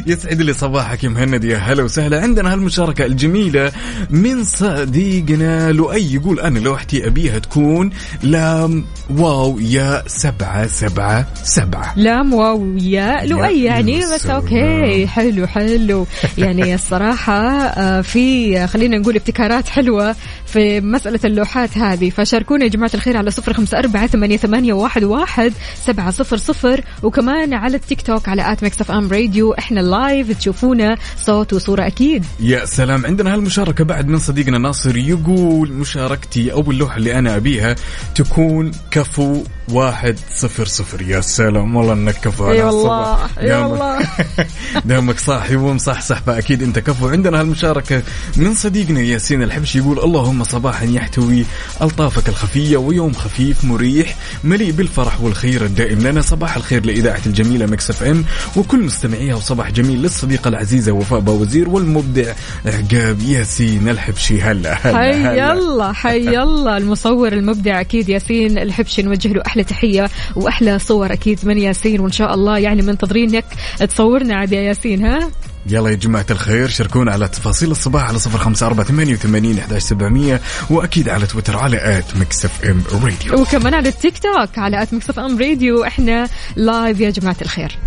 [0.06, 2.20] يسعد لي صباحك يا مهند يا هلا وسهلا.
[2.20, 3.72] عندنا هالمشاركة الجميلة
[4.10, 7.90] من صديقنا لؤي يقول أنا لوحتي أبيها تكون
[8.22, 11.92] لام واو يا سبعة سبعة سبعة.
[11.96, 14.26] لام wow يا لؤي يعني بس.
[14.26, 16.06] okay حلو حلو.
[16.38, 20.16] يعني الصراحة آه، في خلينا نقول ابتكارات حلوة
[20.52, 22.10] في مسألة اللوحات هذه.
[22.10, 25.52] فشاركونا يا جماعة الخير على صفر خمسة أربعة ثمانية, ثمانية واحد, واحد
[25.86, 29.52] سبعة صفر صفر وكمان على التيك توك على at Mix FM Radio.
[29.54, 32.24] إحنا live تشوفونا صوت وصورة أكيد.
[32.40, 33.06] يا سلام.
[33.06, 37.74] عندنا هالمشاركة بعد من صديقنا ناصر يقول مشاركتي أو اللوحة اللي أنا أبيها
[38.14, 41.02] تكون كفو واحد صفر صفر.
[41.02, 41.76] يا سلام.
[41.76, 42.50] والله إنك كفو.
[42.50, 43.14] إي على والله.
[43.24, 43.38] الصبح.
[43.38, 43.98] إي دامك- والله.
[44.84, 47.08] دامك صاحي ومصحصح فأكيد أنت كفو.
[47.08, 48.02] عندنا هالمشاركة
[48.36, 51.44] من صديقنا ياسين الحبشي يقول اللهم صباحا يحتوي
[51.82, 55.98] ألطافك الخفية ويوم خفيف مريح مليء بالفرح والخير الدائم.
[56.00, 58.24] لنا صباح الخير لإذاعة الجميلة Mix FM
[58.56, 62.32] وكل مستمعيها وصباح جميل للصديقة العزيزة وفاء باوزير والمبدع
[62.66, 64.42] عقاب ياسين الحبشي.
[64.42, 65.52] هلا هلا حي.
[65.52, 66.76] الله حي الله.
[66.76, 72.12] المصور المبدع أكيد ياسين الحبشي نوجه له أحلى تحية وأحلى صور أكيد من ياسين وإن
[72.12, 73.44] شاء الله يعني منتظرينك
[73.88, 75.30] تصورنا عاد يا ياسين ها؟
[75.66, 79.82] يلا يا جماعة الخير شاركونا على تفاصيل الصباح على صفر خمسة أربعة ثمانية وثمانين أحداش
[79.82, 80.40] سبعمية
[80.70, 85.10] وأكيد على تويتر على at Mix FM Radio وكمان على التيك توك على at Mix
[85.10, 87.78] FM Radio إحنا live يا جماعة الخير.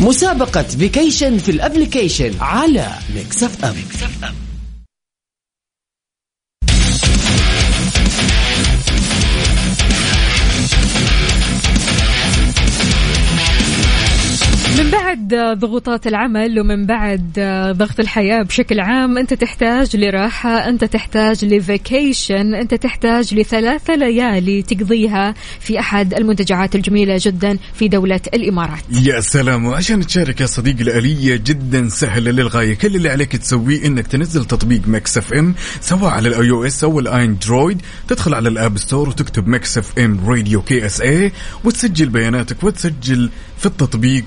[0.00, 4.45] مسابقة vacation في ال application على Mix FM من
[15.06, 17.32] بعد ضغوطات العمل ومن بعد
[17.78, 24.62] ضغط الحياة بشكل عام أنت تحتاج لراحة أنت تحتاج ل vacation أنت تحتاج لثلاثة ليالي
[24.62, 28.78] تقضيها في أحد المنتجعات الجميلة جدا في دولة الإمارات.
[28.90, 32.74] يا سلام وعشان تشارك يا صديقي الآلية جدا سهلة للغاية.
[32.74, 37.00] كل اللي عليك تسويه إنك تنزل تطبيق مكس اف إم سواء على ال iOS أو
[37.00, 41.32] الاندرويد تدخل على ال App Store وتكتب مكس اف إم راديو كي اس اي
[41.64, 44.24] وتسجل بياناتك وتسجل في التطبيق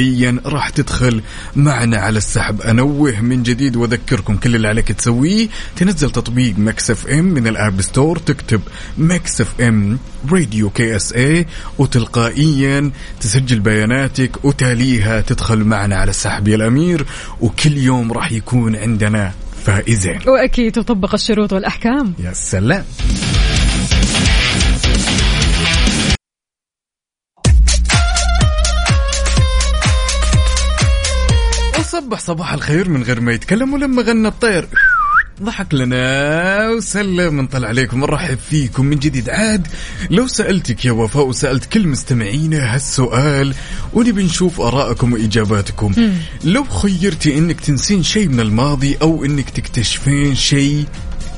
[0.00, 1.22] وتلقائيا راح تدخل
[1.56, 2.60] معنا على السحب.
[2.60, 5.48] أنوه من جديد وأذكركم كل اللي عليك تسويه.
[5.76, 8.60] تنزل تطبيق مكس اف إم من ال App Store تكتب
[8.98, 9.98] Mix FM
[10.32, 11.46] Radio KSA
[11.78, 12.90] وتلقائيا
[13.20, 17.06] تسجل بياناتك وتاليها تدخل معنا على السحب يا الأمير.
[17.40, 19.32] وكل يوم راح يكون عندنا
[19.64, 22.14] فائزين وأكيد تطبق الشروط والأحكام.
[22.18, 22.84] يا سلام.
[32.10, 34.68] وصبح صباح الخير من غير ما يتكلم ولما غنى الطير.
[35.42, 39.30] ضحك لنا وسلم نطلع عليكم نرحب فيكم من جديد.
[39.30, 39.66] عاد
[40.10, 43.54] لو سألتك يا وفاء وسألت كل مستمعينا هالسؤال
[43.92, 45.94] ونبي نشوف آرائكم وإجاباتكم.
[46.44, 50.86] لو خيرتي إنك تنسين شيء من الماضي أو إنك تكتشفين شيء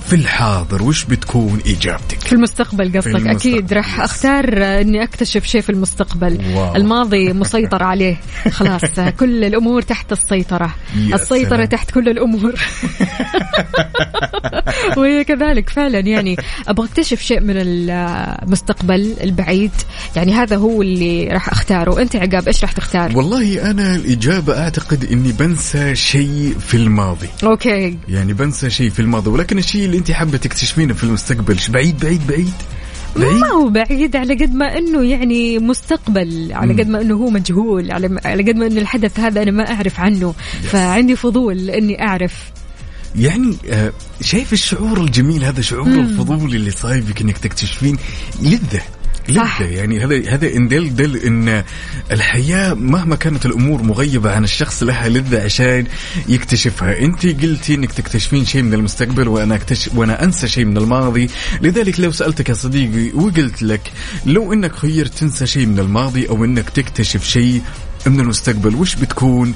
[0.09, 2.21] في الحاضر وش بتكون بتكون إجابتك.
[2.21, 3.07] في المستقبل قصدك.
[3.07, 4.01] المستقبل، أكيد راح.
[4.01, 4.45] أختار
[4.81, 6.39] إني أكتشف شيء في المستقبل.
[6.55, 6.77] واو.
[6.77, 8.21] الماضي مسيطر عليه.
[8.51, 10.75] خلاص كل الأمور تحت السيطرة.
[10.97, 11.65] السيطرة سلام.
[11.65, 12.55] تحت كل الأمور.
[14.97, 16.37] وهي كذلك فعلا يعني
[16.69, 19.71] أبغى أكتشف شيء من المستقبل البعيد.
[20.17, 22.03] يعني هذا هو اللي راح أختاره.
[22.03, 27.29] أنت عقاب إيش راح تختار؟ والله أنا الإجابة أعتقد إني بنسى شيء في الماضي.
[27.45, 27.99] أوكي.
[28.09, 31.22] يعني بنسى شيء في الماضي ولكن الشيء اللي أنت حابة تكتشفينه في المستقبل
[31.57, 32.53] ش- بعيد بعيد بعيد.
[33.17, 36.81] بعيد؟ ما هو بعيد على قد ما إنه يعني مستقبل على مم.
[36.81, 40.01] قد ما إنه هو مجهول على على قد ما إنه الحدث هذا أنا ما أعرف
[40.01, 40.35] عنه.
[40.63, 42.35] فعندي فضول إني أعرف.
[43.17, 47.97] يعني آه، شايف الشعور الجميل هذا شعور الفضول اللي صايبك إنك تكتشفين؟
[48.43, 48.83] لذة.
[49.29, 51.65] لذة يعني هذا هذا إن دل دل إن
[52.11, 55.87] الحياة مهما كانت الأمور مغيبة عن الشخص لها لذة عشان
[56.29, 61.31] يكتشفها، أنت قلتي إنك تكتشفين شيء من المستقبل وأنا اكتشف وأنا أنسى شيء من الماضي،
[61.61, 63.93] لذلك لو سألتك يا صديقي وقلت لك
[64.27, 67.63] لو إنك خيرت تنسى شيء من الماضي أو إنك تكتشف شيء
[68.07, 69.55] من المستقبل وش بتكون؟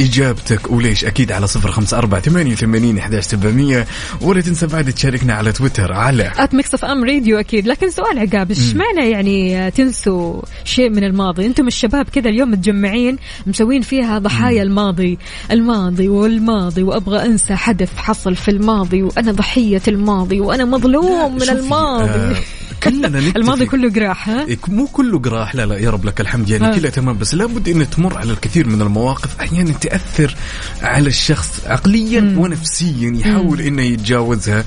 [0.00, 3.86] إجابتك وليش؟ أكيد على صفر خمسة أربعة ثمانية وثمانين إحداش سبعمية.
[4.20, 7.66] ولا تنسى بعد تشاركنا على تويتر على at Mix FM Radio أكيد.
[7.66, 13.18] لكن سؤال عقاب إيش معنى يعني تنسوا شيء من الماضي؟ أنتم الشباب كذا اليوم متجمعين
[13.46, 15.18] مسوين فيها ضحايا الماضي
[15.50, 22.10] الماضي والماضي وأبغى أنسى حدث حصل في الماضي وأنا ضحية الماضي وأنا مظلوم من الماضي.
[22.10, 22.36] آه
[22.82, 26.50] كلنا نتفق الماضي كله قراح ها؟ مو كله قراح لا لا يا رب لك الحمد
[26.50, 26.76] يعني آه.
[26.76, 30.34] كلها تمام بس لابد إن تمر على الكثير من المواقف أحيانا تأثر
[30.82, 32.38] على الشخص عقليا مم.
[32.38, 34.64] ونفسيا يحاول إنه يتجاوزها.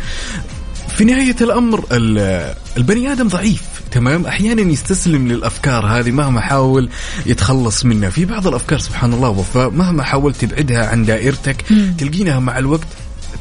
[0.97, 3.61] في نهاية الأمر ال- البني آدم ضعيف
[3.91, 6.89] تمام؟ أحيانا يستسلم للأفكار هذه مهما حاول
[7.26, 8.09] يتخلص منها.
[8.09, 11.65] في بعض الأفكار سبحان الله وفاء مهما حاولت تبعدها عن دائرتك
[11.97, 12.88] تلقينها مع الوقت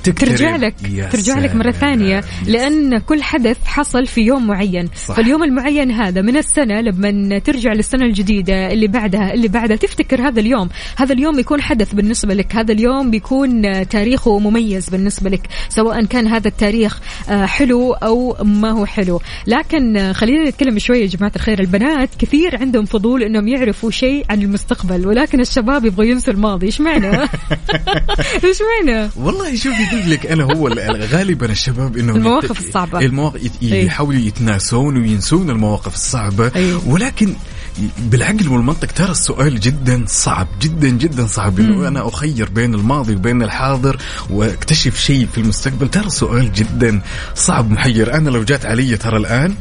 [0.05, 0.29] تكترب.
[0.29, 0.75] ترجع لك
[1.13, 1.71] ترجع لك مرة.
[1.71, 4.89] ثانية لأن كل حدث حصل في يوم معين.
[5.07, 5.15] صح.
[5.15, 9.77] فاليوم المعين هذا من السنة لما ترجع للسنة الجديدة اللي بعدها اللي بعدها.
[9.77, 12.57] تفتكر هذا اليوم؟ هذا اليوم يكون حدث بالنسبة لك.
[12.57, 18.71] هذا اليوم بيكون تاريخه مميز بالنسبة لك سواء كان هذا التاريخ آه، حلو أو ما
[18.71, 19.21] هو حلو.
[19.47, 21.61] لكن آه، خلينا نتكلم شوية يا جماعة الخير.
[21.61, 26.67] البنات كثير عندهم فضول أنهم يعرفوا شيء عن المستقبل ولكن الشباب يبغوا ينسوا الماضي.
[26.67, 27.17] إيش معنى؟
[28.45, 33.01] إيش معنى؟ والله شوفي قلت لك أنا هو ال- غالبا الشباب انه المواقف الصعبة.
[33.01, 33.85] المواقف إيه.
[33.87, 36.89] يحاولوا يتناسون وينسون المواقف الصعبة أيوه.
[36.89, 37.35] ولكن
[37.99, 41.61] بالعقل والمنطق ترى السؤال جدا صعب جدا جدا صعب.
[41.61, 43.97] إنه أنا أخير بين الماضي وبين الحاضر
[44.31, 45.89] وأكتشف شيء في المستقبل.
[45.89, 47.01] ترى سؤال جدا
[47.35, 48.15] صعب محير.
[48.15, 49.55] أنا لو جات علي ترى الآن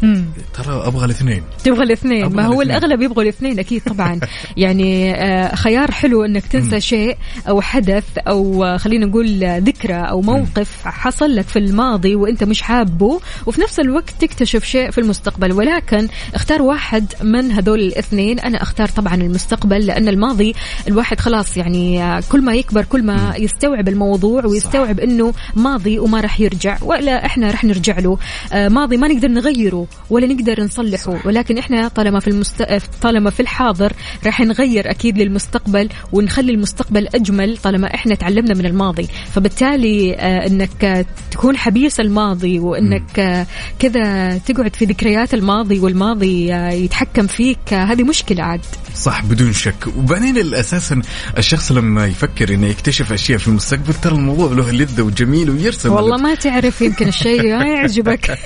[0.53, 1.43] ترى أبغى الاثنين.
[1.63, 2.35] تبغى الاثنين.
[2.35, 2.77] ما هو الاثنين.
[2.77, 4.19] الأغلب يبغوا الاثنين أكيد طبعا.
[4.57, 7.17] يعني آه، خيار حلو إنك تنسى شيء
[7.47, 12.43] أو حدث أو آه، خلينا نقول آه، ذكرى أو موقف حصل لك في الماضي وأنت
[12.43, 15.51] مش حابه وفي نفس الوقت تكتشف شيء في المستقبل.
[15.51, 20.55] ولكن اختار واحد من هذول الاثنين أنا أختار طبعا المستقبل لأن الماضي
[20.87, 26.21] الواحد خلاص يعني آه، كل ما يكبر كل ما يستوعب الموضوع ويستوعب إنه ماضي وما
[26.21, 26.77] راح يرجع.
[26.81, 28.17] ولا إحنا راح نرجع له.
[28.53, 31.19] آه، ماضي ما نقدر نغيره ولا نقدر نصلحه.
[31.25, 32.63] ولكن إحنا طالما في المست...
[33.01, 33.93] طالما في الحاضر
[34.25, 39.07] راح نغير أكيد للمستقبل ونخلي المستقبل أجمل طالما إحنا تعلمنا من الماضي.
[39.33, 43.45] فبالتالي آه، إنك آه، تكون حبيس الماضي وإنك آه،
[43.79, 48.61] كذا تقعد في ذكريات الماضي والماضي آه، يتحكم فيك آه، هذه مشكلة عاد.
[48.95, 49.87] صح بدون شك.
[49.97, 51.01] وبعدين أساسا
[51.37, 55.91] الشخص لما يفكر إنه يكتشف أشياء في المستقبل ترى الموضوع له لذة وجميل ويرسم.
[55.91, 58.37] والله ما تعرف يمكن الشيء ما يعجبك.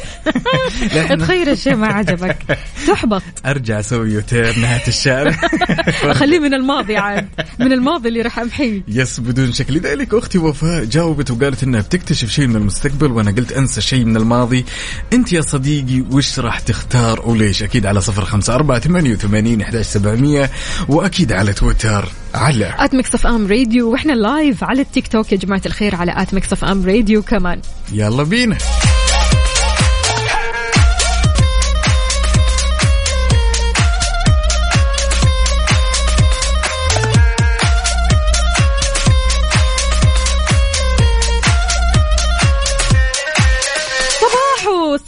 [1.19, 2.37] تخيل الشيء ما عجبك.
[2.87, 3.21] تحبط.
[3.45, 5.37] أرجع أسوي يوتير نهاية الشارع
[6.19, 7.27] خليه من الماضي عاد.
[7.59, 9.71] من الماضي اللي راح امحيه yes بدون شك.
[9.71, 14.17] لذلك أختي وفاء جاوبت وقالت إنها بتكتشف شيء من المستقبل وأنا قلت أنسى شيء من
[14.17, 14.65] الماضي.
[15.13, 19.85] أنت يا صديقي وش راح تختار؟ وليش؟ أكيد على صفر خمسة أربعة ثمانية وثمانين أحداش
[19.85, 20.49] سبعمية
[20.87, 25.31] وأكيد على تويتر على at Mix FM Radio وإحنا live على التيك توك.
[25.31, 27.59] يا جماعة الخير على at Mix FM Radio كمان
[27.91, 28.57] يلا بينا.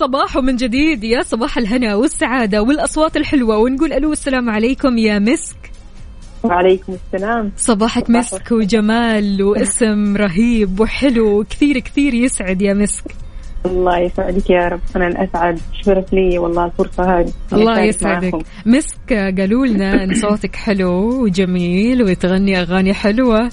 [0.05, 1.03] صباحو صباحو من جديد.
[1.03, 3.57] يا صباح الهنا والسعادة والأصوات الحلوة.
[3.57, 5.71] ونقول ألو السلام عليكم يا مسك.
[6.43, 7.51] وعليكم السلام.
[7.57, 11.43] صباحك صباح مسك وجمال واسم رهيب وحلو.
[11.43, 13.03] كثير كثير يسعد يا مسك.
[13.65, 14.79] الله يسعدك يا رب.
[14.95, 15.59] أنا الأسعد.
[15.85, 17.33] شرف لي والله الفرصة هذه.
[17.53, 18.33] الله يسعدك.
[18.33, 18.49] معاكم.
[18.65, 23.49] مسك قالوا لنا إن صوتك حلو وجميل وتغني أغاني حلوة.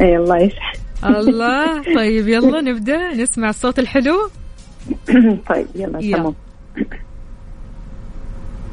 [0.00, 1.82] إي الله يسعد الله.
[1.98, 3.14] طيب يلا نبدأ.
[3.14, 4.43] نسمع الصوت الحلو.
[5.50, 6.00] طيب يلا.
[6.00, 6.34] تمام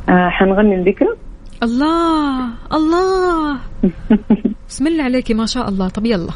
[0.09, 1.15] آه حنغني الذكرى
[1.63, 3.59] الله الله.
[4.69, 5.89] بسم الله عليكي ما شاء الله.
[5.89, 6.33] طب يلا.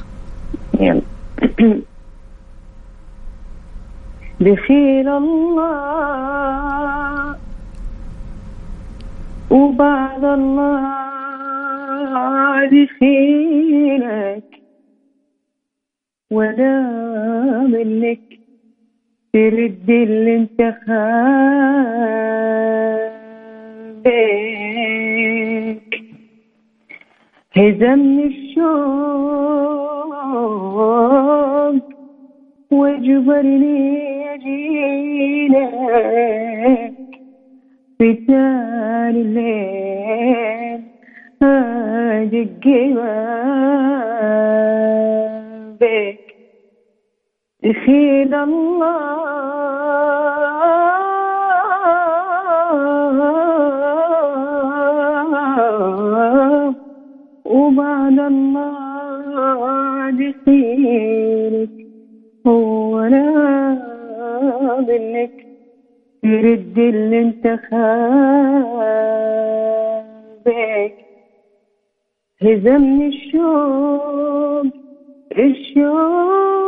[0.80, 1.02] يلا.
[4.46, 7.36] بخير الله.
[9.50, 10.86] وبعد الله
[12.72, 14.50] بخيرك
[16.32, 16.76] ولا
[17.68, 18.25] منك
[19.36, 20.60] ترد اللي انت
[25.06, 26.00] خابك
[27.58, 28.66] هزمني الشوق
[32.72, 35.76] واجبرني اجيلك
[37.98, 40.82] في ثاني الليل
[41.42, 42.66] ادق
[45.80, 46.25] بابك
[47.66, 48.34] دخيل
[56.06, 56.76] الله
[57.46, 61.70] وبعد الله دخيلك
[62.48, 63.26] هو أنا
[64.88, 65.32] منك
[66.24, 68.96] ترد اللي انت خابك.
[72.42, 74.66] هزمني الشوق
[75.40, 76.65] الشوق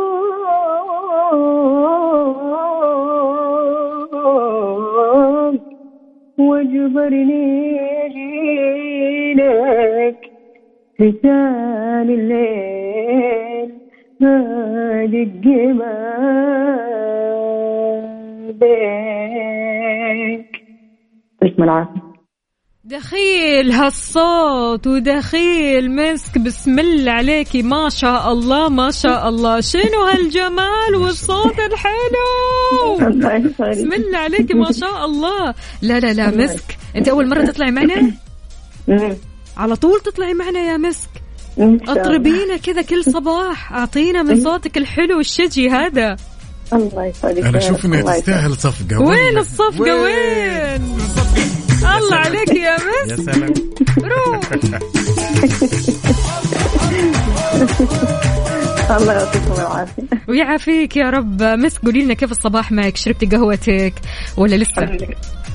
[6.58, 7.78] واجبرني
[10.96, 13.70] في ثاني الليل
[14.22, 15.44] هادق
[18.50, 20.62] بابك
[21.42, 21.97] اسم العافية
[22.90, 27.62] دخيل هالصوت ودخيل مسك بسم الله عليكي.
[27.62, 29.60] ما شاء الله ما شاء الله.
[29.60, 33.78] شنو هالجمال والصوت الحلو؟ الله يسعدك.
[33.78, 35.54] بسم الله عليكي ما شاء الله.
[35.82, 36.78] لا لا لا مسك.
[36.96, 38.12] انت أول مرة تطلعي معنا.
[39.56, 41.10] على طول تطلعي معنا يا مسك.
[41.88, 43.72] اطربينا كذا كل صباح.
[43.72, 46.16] اعطينا من صوتك الحلو الشجي هذا.
[46.72, 47.84] الله يسعدك أنا أشوف.
[47.84, 49.00] إنها تستاهل صفقة.
[49.00, 49.38] وين.
[49.38, 50.98] الصفقة؟ وين؟
[51.96, 52.76] الله عليك يا يا
[53.06, 53.54] مسك سلام.
[53.98, 54.40] روح.
[59.00, 60.02] الله يعطيكم العافية.
[60.28, 61.42] ويعافيك يا رب.
[61.42, 63.94] مسك قولي لنا كيف الصباح معك؟ شربتي قهوتك
[64.36, 64.96] ولا لسه؟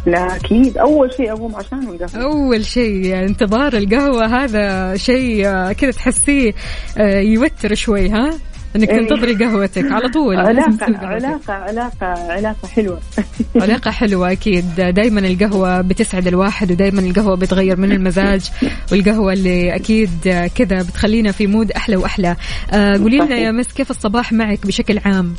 [0.05, 0.77] لا أكيد.
[0.77, 2.23] أول شيء أقوم عشان القهوة.
[2.23, 6.53] أول شيء انتظار القهوة هذا شيء آه، كذا تحسيه
[6.97, 8.33] آه، يوتر شوي ها؟
[8.75, 9.07] إنك إيه.
[9.07, 10.37] تنتظري قهوتك على طول.
[10.37, 10.83] قهوتك.
[11.03, 12.99] علاقة علاقة علاقة حلوة.
[13.61, 14.75] علاقة حلوة أكيد.
[14.75, 18.51] دايما القهوة بتسعد الواحد ودايما القهوة بتغير من المزاج
[18.91, 20.09] والقهوة اللي أكيد
[20.55, 22.35] كذا بتخلينا في مود أحلى وأحلى.
[22.71, 25.33] آه قولي لنا يا مس كيف الصباح معك بشكل عام؟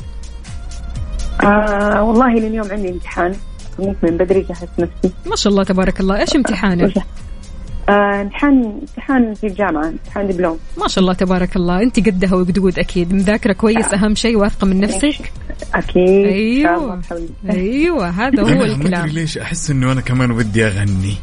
[1.43, 3.35] آه والله اليوم عندي امتحان.
[3.77, 5.13] قمت من بدري جهزت نفسي.
[5.25, 6.25] ما شاء الله تبارك الله.
[6.35, 7.03] امتحانك؟ آه
[7.89, 10.57] امتحان امتحان في الجامعة امتحان دبلوم.
[10.77, 11.81] ما شاء الله تبارك الله.
[11.81, 13.13] أنت قدها وقدود أكيد.
[13.13, 15.31] مذاكرة كويس أهم شيء واثقة من نفسك.
[16.75, 17.27] الله بحاول.
[17.49, 19.07] أيوة هذا هو الكلام.
[19.07, 21.15] ليش أحس انه أنا كمان ودي أغني.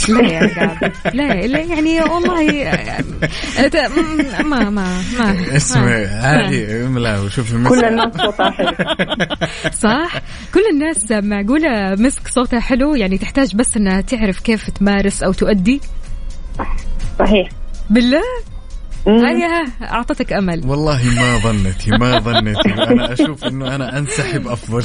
[0.08, 2.40] لا يا قاعد؟ لا لا يعني والله
[4.44, 8.72] ما ما ما اسمع ما- عادي لا وشوف كل الناس صوتها حلو.
[9.82, 10.12] صح.
[10.54, 15.80] كل الناس معقولة مسك صوتها حلو؟ يعني تحتاج بس إنها تعرف كيف تمارس أو تؤدي؟
[17.18, 17.48] صحيح.
[17.90, 18.22] بالله.
[19.06, 20.62] هيا أعطتك أمل.
[20.66, 24.84] والله ما ظنتي ما ظنتي أنا أشوف إنه أنا أنسحب أفضل.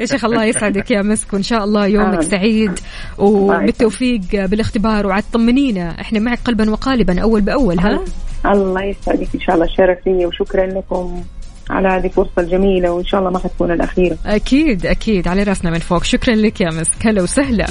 [0.00, 2.22] يا شيخ الله يسعدك يا مسك وان شاء الله يومك.
[2.22, 2.78] سعيد
[3.18, 5.06] وبالتوفيق بالاختبار.
[5.06, 8.00] وعاد طمنينا إحنا معك قلبا وقالبا أول بأول ها؟
[8.46, 9.28] الله يسعدك.
[9.34, 11.22] إن شاء الله شرف لي وشكرا لكم
[11.70, 14.16] على هذه الفرصة الجميلة وإن شاء الله ما حتكون الأخيرة.
[14.26, 15.28] أكيد أكيد.
[15.28, 16.04] على رأسنا من فوق.
[16.04, 17.06] شكرا لك يا مسك.
[17.06, 17.66] هلا وسهلا.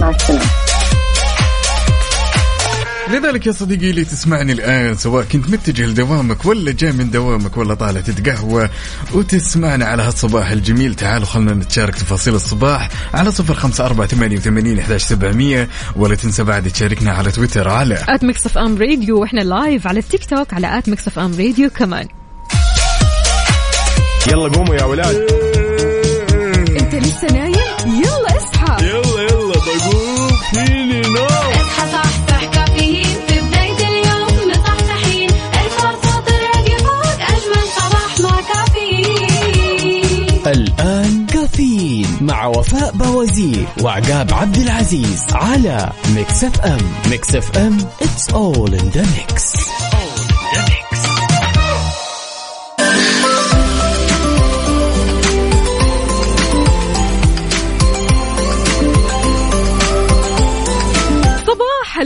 [0.00, 0.44] مع السلامة.
[3.10, 7.74] لذلك يا صديقي اللي تسمعني الآن سواء كنت متجه لدوامك ولا جاي من دوامك ولا
[7.74, 8.68] طالع تتقهوى
[9.14, 10.94] وتسمعنا على هالصباح الجميل.
[10.94, 15.68] تعالوا خلنا نتشارك تفاصيل الصباح على صفر خمسة أربعة ثمانية وثمانين إحداش سبعمية.
[15.96, 20.24] ولا تنسى بعد تشاركنا على تويتر على at Mix FM Radio وإحنا live على التيك
[20.24, 22.08] توك على at Mix FM Radio كمان.
[24.28, 25.16] يلا قوموا يا ولاد.
[26.80, 27.54] انت لسه نايم؟
[27.86, 28.86] يلا اصحى.
[28.86, 30.85] يلا يلا بقوم فيني
[43.36, 46.78] وفاء باوزير وعقاب عبد العزيز على Mix FM.
[47.10, 49.65] Mix FM it's all in the mix.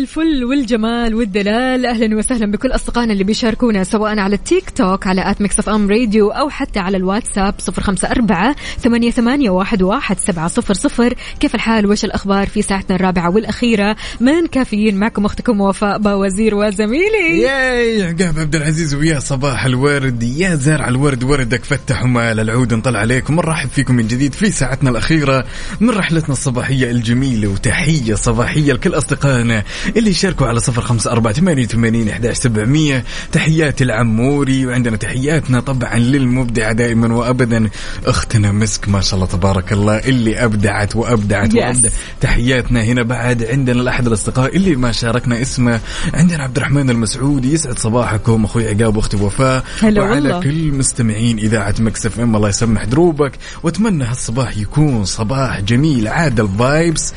[0.01, 1.87] الفل والجمال والدلال.
[1.87, 6.31] أهلا وسهلا بكل أصدقائنا اللي بيشاركونا سواء على التيك توك على at Mix FM Radio
[6.31, 11.15] أو حتى على الواتساب صفر خمسة أربعة ثمانية, ثمانية واحد, واحد سبعة صفر صفر.
[11.41, 17.41] كيف الحال؟ وش الأخبار في ساعتنا الرابعة والأخيرة؟ من كافيين معكم أختكم وفاء باوزير وزميلي.
[17.41, 20.23] ياي عقاب عبد العزيز ويا صباح الورد.
[20.23, 24.91] يا زارع الورد وردك فتح ومال العود نطلع عليكم ونرحب فيكم من جديد في ساعتنا
[24.91, 25.45] الأخيرة
[25.81, 29.63] من رحلتنا الصباحية الجميلة وتحية صباحية لكل أصدقائنا
[29.97, 33.05] اللي يشاركوا على صفر خمسة أربعة ثمانية وثمانين إحداش سبعمية.
[33.33, 37.71] تحيات العموري وعندنا تحياتنا طبعا للمبدعة دائما وأبدا.
[38.07, 41.57] أختنا مسك ما شاء الله تبارك الله اللي أبدعت وأبدعت Yes.
[41.57, 41.93] وأبدعت.
[42.21, 45.81] تحياتنا هنا بعد عندنا لأحد الأصدقاء اللي ما شاركنا اسمه.
[46.15, 48.45] عندنا عبد الرحمن المسعودي يسعد صباحكم.
[48.45, 49.65] أخوي عقاب وأختي وفاء.
[49.83, 50.41] وعلى والله.
[50.41, 53.33] كل مستمعين إذاعة Mix FM الله يسمح دروبك.
[53.63, 57.13] وأتمنى هالصباح يكون صباح جميل عاد ال vibes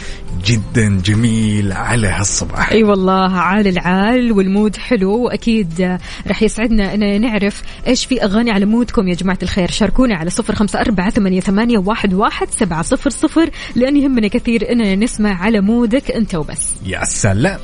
[0.46, 7.22] جدا جميل على هالصباح أي والله عال العال وال mood حلو وأكيد رح يسعدنا إن
[7.22, 9.08] نعرف إيش في أغاني على مودكم.
[9.08, 13.50] يا جماعة الخير شاركونا على صفر خمسة أربعة ثمانية, ثمانية واحد, واحد سبعة صفر صفر
[13.76, 16.74] لأن يهمنا كثير إننا نسمع على مودك أنت وبس.
[16.86, 17.60] يا سلام.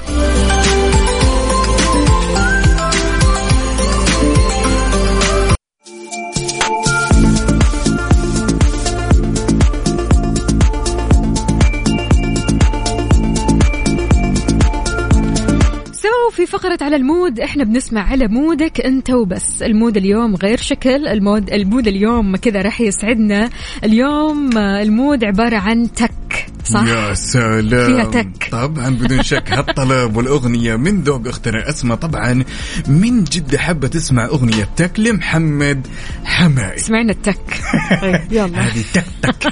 [16.40, 19.62] في فقرة على ال mood إحنا بنسمع على mood ك أنت وبس.
[19.62, 23.50] ال mood اليوم غير شكل ال mood ال mood اليوم كذا راح يسعدنا.
[23.84, 27.94] اليوم ال mood عبارة عن تك صح؟ يا سلام.
[27.94, 28.50] فيها تك.
[28.52, 29.52] طبعا بدون شك.
[29.58, 32.44] هالطلب والأغنية من ذوق اختنا اسماء طبعا
[32.88, 35.88] من جد حابه تسمع أغنية تك لمحمد
[36.24, 37.62] حماقي سمعنا التك.
[38.02, 38.62] طيب يلا.
[38.62, 39.50] هذه تك تك.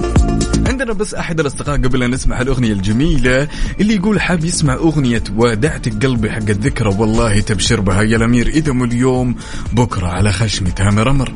[0.65, 3.47] عندنا بس أحد الأصدقاء قبل أن نسمع الأغنية الجميلة
[3.79, 6.89] اللي يقول حاب يسمع أغنية ودعتك قلبي حق الذكرى.
[6.89, 9.35] والله تبشر بها يا الأمير إذا مو اليوم
[9.73, 11.33] بكرة على خشمي تامر أمر.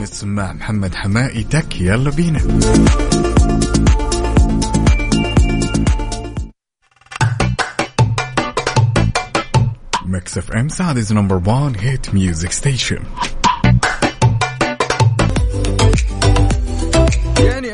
[0.00, 2.40] نسمع محمد حماقي تك يلا بينا.
[10.06, 12.98] Mix FM Saudi's number 1 hit music station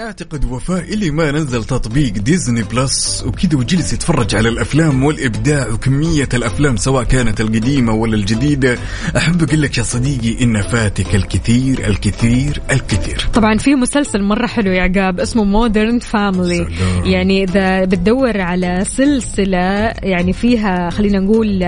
[0.05, 6.29] اعتقد وفاء اللي ما نزل تطبيق Disney Plus وكذا وجلس يتفرج على الأفلام والإبداع وكمية
[6.35, 8.79] الأفلام سواء كانت القديمة ولا الجديدة
[9.17, 14.73] أحب أقول لك يا صديقي إن فاتك الكثير الكثير الكثير طبعا في مسلسل مرة حلو
[14.73, 16.67] يا عقاب اسمه Modern Family.
[17.05, 21.63] يعني إذا بتدور على سلسلة يعني فيها خلينا نقول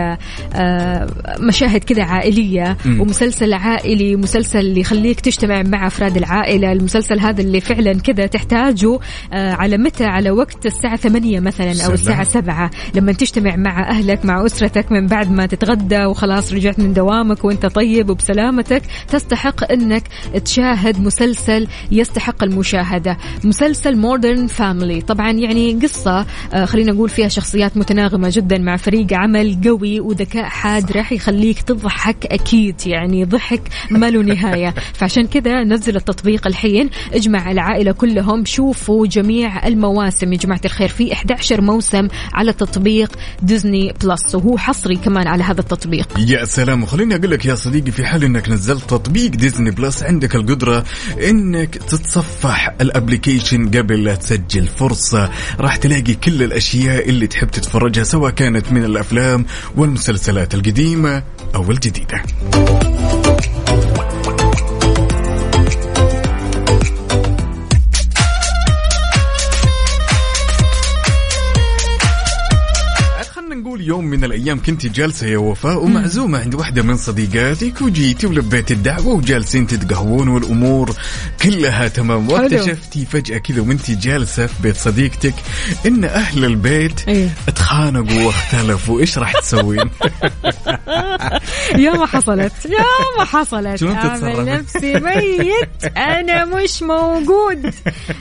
[0.54, 1.08] آه،
[1.40, 2.76] مشاهد كذا عائلية.
[2.86, 8.98] ومسلسل عائلي مسلسل اللي يخليك تجتمع مع أفراد العائلة المسلسل هذا اللي فعلا كذا تحتاجه
[9.32, 11.92] آه، على متى؟ على وقت الساعة ثمانية مثلا أو.
[11.92, 12.70] الساعة سبعة.
[12.94, 17.66] لما تجتمع مع أهلك مع أسرتك من بعد ما تتغدى وخلاص رجعت من دوامك وأنت
[17.66, 20.02] طيب وبسلامتك تستحق إنك
[20.44, 23.16] تشاهد مسلسل يستحق المشاهدة.
[23.44, 29.06] مسلسل مودرن فاميلي طبعا يعني قصة آه، خلينا نقول فيها شخصيات متناغمة جدا مع فريق
[29.12, 34.74] عمل قوي وذكاء حاد راح يخليك تضحك أكيد يعني ضحك ما له نهاية.
[34.98, 36.90] فعشان كذا نزل التطبيق الحين.
[37.14, 38.44] اجمع العائلة كلهم.
[38.44, 43.10] شوفوا جميع المواسم يا جماعة الخير في 11 موسم على تطبيق
[43.42, 46.08] Disney Plus وهو حصري كمان على هذا التطبيق.
[46.18, 46.82] يا سلام.
[46.82, 50.84] وخليني أقول لك يا صديقي في حال إنك نزلت تطبيق Disney Plus عندك القدرة
[51.28, 55.30] إنك تتصفح ال application قبل لا تسجل فرصة.
[55.60, 59.46] راح تلاقي كل الأشياء اللي تحب تتفرجها سواء كانت من الأفلام
[59.76, 61.22] والمسلسلات القديمة
[61.54, 62.22] أو الجديدة.
[73.86, 79.08] يوم من الأيام كنت جالسة يا وفاء ومعزومة عند واحدة من صديقاتك وجيتي ولبيتي الدعوة
[79.08, 80.90] وجالسين تتقهوون والأمور
[81.42, 82.30] كلها تمام.
[82.30, 85.34] واكتشفتي فجأة كذا وانت جالسة في بيت صديقتك
[85.86, 87.28] إن أهل البيت إيه.
[87.48, 89.90] اتخانقوا واختلفوا إيش راح تسوين؟
[91.84, 92.84] يا ما حصلت يا
[93.18, 97.74] ما حصلت شلون اعمل؟ نفسي ميت أنا مش موجود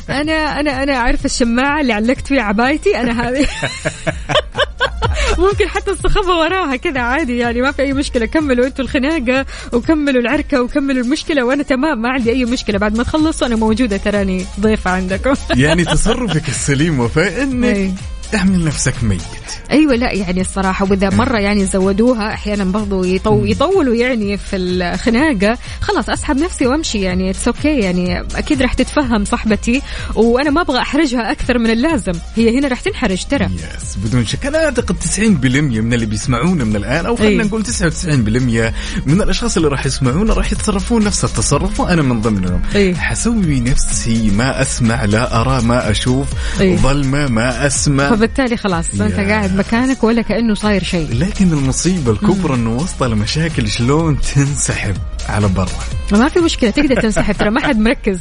[0.10, 3.48] أنا أنا أنا عارف الشماعة اللي علقت فيها عبايتي أنا هذه
[5.38, 8.26] ممكن حتى استخبى وراها كذا عادي يعني ما في أي مشكلة.
[8.26, 12.78] كملوا أنتوا الخناقة وكملوا العركة وكملوا المشكلة وأنا تمام ما عندي أي مشكلة.
[12.78, 15.34] بعد ما تخلصوا أنا موجودة تراني ضيفة عندكم.
[15.56, 17.92] يعني تصرفك السليم وفاء إنك.
[18.36, 19.22] اعمل نفسك ميت.
[19.72, 25.58] أيوه لا يعني الصراحة وإذا مرة يعني زودوها أحيانا برضو يطو يطولوا يعني في الخناقة.
[25.82, 29.82] خلاص أسحب نفسي وأمشي يعني it's okay يعني أكيد راح تتفهم صاحبتي
[30.16, 32.14] وأنا ما أبغى أحرجها أكثر من اللازم.
[32.36, 33.46] هي هنا راح تنحرج ترى.
[33.46, 34.46] يس بدون شك.
[34.46, 37.48] أنا أعتقد 90% من اللي بيسمعونا من الآن أو خلينا إيه.
[37.48, 38.74] نقول 99%
[39.06, 42.62] من الأشخاص اللي راح يسمعونا راح يتصرفون نفس التصرف وأنا من ضمنهم.
[42.76, 42.96] إيه.
[42.96, 46.28] حسوي نفسي ما أسمع لا أرى ما أشوف
[46.60, 46.78] إيه.
[46.78, 48.15] ظلمة ما أسمع.
[48.16, 49.20] فبالتالي خلاص أنت.
[49.20, 51.14] قاعد مكانك ولا كأنه صاير شيء.
[51.14, 54.98] لكن المصيبة الكبرى إنه وسط المشاكل شلون تنسحب.
[55.30, 55.70] على برا.
[56.12, 58.20] ما في مشكلة تقدر تنسحب ترى ما حد مركز.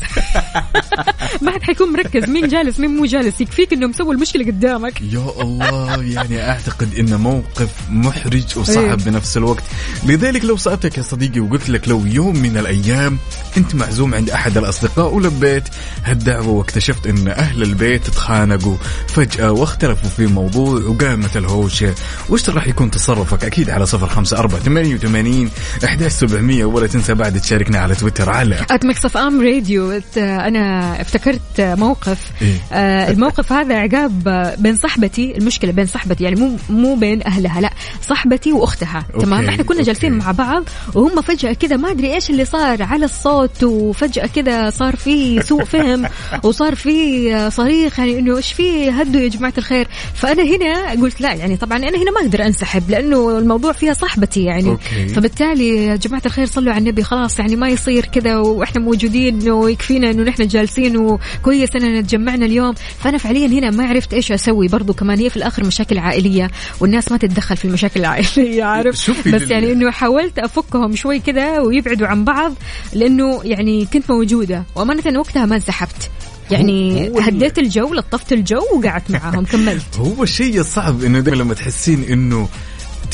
[1.43, 5.03] ما حد حيكون مركز مين جالس مين مو جالس يكفيك إنه مسوي المشكلة قدامك.
[5.03, 9.07] يا الله يعني أعتقد انه موقف محرج وصعب إيه.
[9.07, 9.63] بنفس الوقت.
[10.07, 13.19] لذلك لو سألتك يا صديقي وقلت لك لو يوم من الأيام
[13.57, 15.65] أنت معزوم عند أحد الأصدقاء ولبيت
[16.05, 18.77] هالدعوة واكتشفت إن أهل البيت تخانقوا
[19.09, 21.95] فجأة واختلفوا في موضوع وقامت الهوشة.
[22.29, 25.51] وش راح يكون تصرفك؟ أكيد على صفر خمسة أربعة ثمانية وثمانين
[25.85, 31.61] أحداش سبعمية ولا تنسى بعد تشاركنا على تويتر على at Mix FM Radio أنا افتكرت
[31.61, 37.27] موقف إيه؟ آه، الموقف هذا عقاب بين صاحبتي المشكلة بين صاحبتي يعني مو مو بين
[37.27, 37.71] أهلها لا
[38.03, 40.13] صاحبتي وأختها تمام إحنا كنا جالسين.
[40.13, 40.65] مع بعض
[40.95, 45.65] وهم فجأة كذا ما أدري إيش اللي صار على الصوت وفجأة كذا صار في سوء
[45.65, 46.09] فهم
[46.45, 51.33] وصار في صريخ يعني إنه إيش في هدوا يا جماعة الخير فأنا هنا قلت لا
[51.33, 55.09] يعني طبعا أنا هنا ما أقدر أنسحب لأنه الموضوع فيها صاحبتي يعني أوكي.
[55.09, 60.11] فبالتالي يا جماعة الخير صلوا على النبي خلاص يعني ما يصير كذا وإحنا موجودين ويكفينا
[60.11, 62.74] إنه نحن جالسين وكويس اننا تجمعنا اليوم.
[62.99, 64.68] فأنا فعليا هنا ما عرفت إيش أسوي.
[64.68, 69.43] برضو كمان هي في الآخر مشاكل عائلية والناس ما تتدخل في المشاكل العائلية عارف؟ بس
[69.43, 72.55] يعني إنه حاولت أفكهم شوي كذا ويبعدوا عن بعض
[72.93, 76.11] لأنه يعني كنت موجودة وأمانة وقتها ما انسحبت.
[76.51, 79.97] يعني هو- هديت الجو لطفت الجو وقعدت معاهم كملت.
[79.97, 82.49] هو الشيء الصعب إنه دائما لما تحسين إنه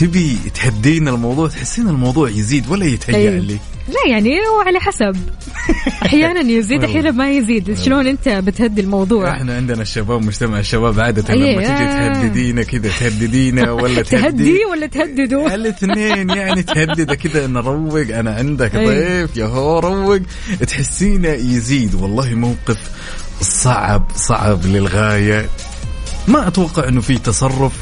[0.01, 3.45] تبي تهدين الموضوع تحسين الموضوع يزيد ولا يتهيأ أيوه.
[3.45, 5.17] لي لا يعني هو على حسب.
[6.07, 7.79] أحيانا يزيد أحيانا ما يزيد.
[7.79, 11.53] شلون أنت بتهدي الموضوع؟ إحنا عندنا الشباب مجتمع الشباب عادة أيه.
[11.55, 14.65] لما تجي تهددينا كذا تهددينا ولا تهدي تهدي.
[14.65, 18.07] ولا تهددوا؟ الاثنين يعني تهدد كذا نروق.
[18.15, 18.87] أنا عندك أيه.
[19.25, 20.21] ضيف يا هو روق.
[20.69, 21.95] تحسينه يزيد.
[21.95, 22.79] والله موقف
[23.41, 25.49] صعب صعب للغاية.
[26.29, 27.73] ما أتوقع إنه في تصرف.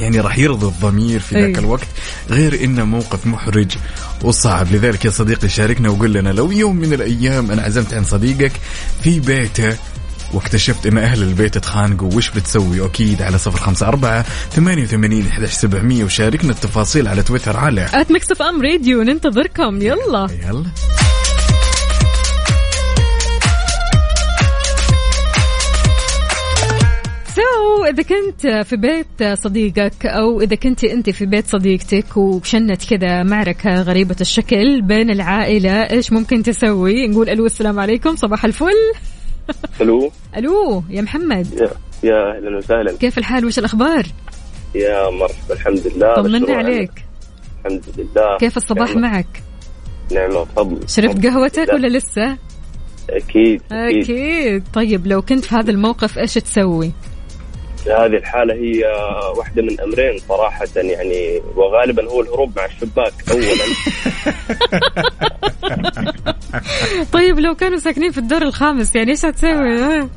[0.00, 1.60] يعني راح يرضي الضمير في ذاك أي.
[1.60, 1.88] الوقت
[2.30, 3.76] غير إنه موقف محرج
[4.22, 4.72] وصعب.
[4.72, 8.52] لذلك يا صديقي شاركنا وقول لنا لو يوم من الأيام أنا عزمت عن صديقك
[9.02, 9.76] في بيته
[10.32, 15.52] واكتشفت إن أهل البيت اتخانقوا وش بتسوي؟ أكيد على صفر خمسة أربعة ثمانية وثمانين أحداش
[15.52, 19.82] سبعمية وشاركنا التفاصيل على تويتر على at Mix FM Radio ننتظركم.
[19.82, 20.28] يلا.
[20.46, 20.64] يلا.
[27.86, 33.82] إذا كنت في بيت صديقك أو إذا كنت أنت في بيت صديقتك وشنت كذا معركة
[33.82, 38.92] غريبة الشكل بين العائلة إيش ممكن تسوي؟ نقول ألو السلام عليكم صباح الفل.
[39.80, 41.46] ألو؟ ألو يا محمد.
[41.52, 41.70] يا
[42.02, 42.92] يا أهلا وسهلا.
[42.92, 44.06] كيف الحال؟ وش الأخبار؟
[44.74, 46.22] يا مرحبا الحمد لله.
[46.22, 46.90] مشروع عليك.
[47.60, 48.36] الحمد لله.
[48.40, 49.00] كيف الصباح نعمة.
[49.00, 49.42] معك؟
[50.12, 50.88] نعمة وفضل.
[50.88, 51.72] شربت قهوتك.
[51.72, 52.36] ولا لسه؟
[53.10, 54.02] أكيد أكيد.
[54.02, 54.64] أكيد.
[54.74, 56.92] طيب لو كنت في هذا الموقف إيش تسوي؟
[57.88, 58.84] هذه الحالة هي
[59.36, 63.64] واحدة من أمرين صراحة يعني وغالبا هو الهروب مع الشباك أولا.
[67.12, 70.08] طيب لو كانوا ساكنين في الدور الخامس يعني إيش هتسوي؟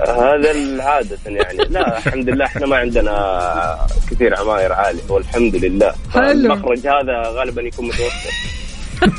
[0.00, 1.58] هذا العادة يعني.
[1.70, 5.94] لا الحمد لله إحنا ما عندنا كثير عماير عالية والحمد لله.
[6.14, 6.30] حلو.
[6.30, 8.32] المخرج هذا غالبا يكون متوسط.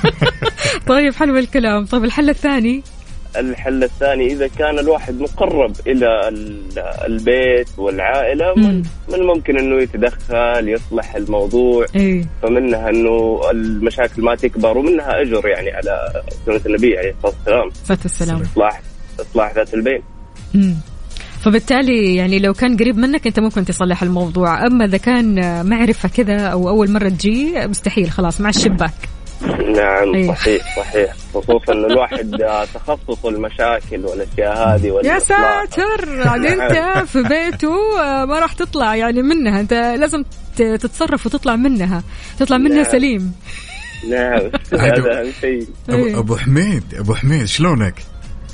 [0.88, 1.86] طيب حلو الكلام.
[1.86, 2.84] طيب الحل الثاني؟
[3.38, 8.64] الحل الثاني إذا كان الواحد مقرب إلى ال- البيت والعائلة مم.
[8.64, 11.86] من من الممكن إنه يتدخل يصلح الموضوع.
[11.96, 17.70] إيه فمنها إنه المشاكل ما تكبر ومنها أجر يعني على سنة النبي عليه الصلاة والسلام.
[17.86, 18.82] صلاة والسلام إصلاح
[19.20, 20.02] إصلاح ذات البين
[20.54, 20.76] مم.
[21.42, 24.68] فبالتالي يعني لو كان قريب منك أنت ممكن تصلح الموضوع.
[24.68, 25.36] أما إذا كان
[25.70, 28.94] معرفة كذا أو أول مرة تجي مستحيل خلاص مع الشباك.
[29.76, 30.36] نعم أيوه.
[30.36, 35.20] صحيح صحيح خصوصا إنه الواحد آه، تخصص المشاكل والأشياء هذه يا.
[35.20, 40.24] ساتر أنت في بيته آه، ما راح تطلع يعني منها أنت لازم
[40.56, 42.04] تتصرف وتطلع منها
[42.40, 42.92] تطلع منها نعم.
[42.92, 43.32] سليم
[44.10, 44.42] نعم
[44.82, 46.10] هذا أهم شيء إيه.
[46.12, 47.94] أبو, ابو حميد أبو حميد شلونك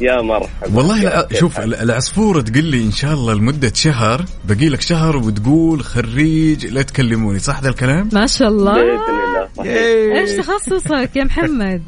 [0.02, 1.22] يا مرحبا والله.
[1.22, 5.18] كيف شوف حالك؟ الع- العصفورة تقول لي إن شاء الله لمدة شهر باقي لك شهر
[5.18, 9.25] وتقول خريج لا تكلموني صح ذا الكلام؟ ما شاء الله بإذن الله
[9.58, 9.72] صحيح.
[10.16, 11.82] إيش تخصصك يا محمد؟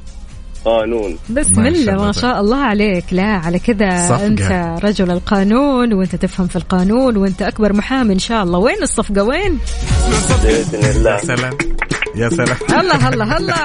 [0.65, 1.17] قانون.
[1.29, 3.05] بسم الله ما شاء الله عليك.
[3.11, 4.25] لا على كذا صفقة.
[4.25, 8.59] أنت رجل القانون وأنت تفهم في القانون وأنت أكبر محامي إن شاء الله.
[8.59, 9.59] وين الصفقة؟ وين؟
[10.43, 11.11] بإذن الله.
[11.11, 11.57] يا سلام.
[12.15, 12.57] يا سلام.
[12.81, 13.63] الله الله الله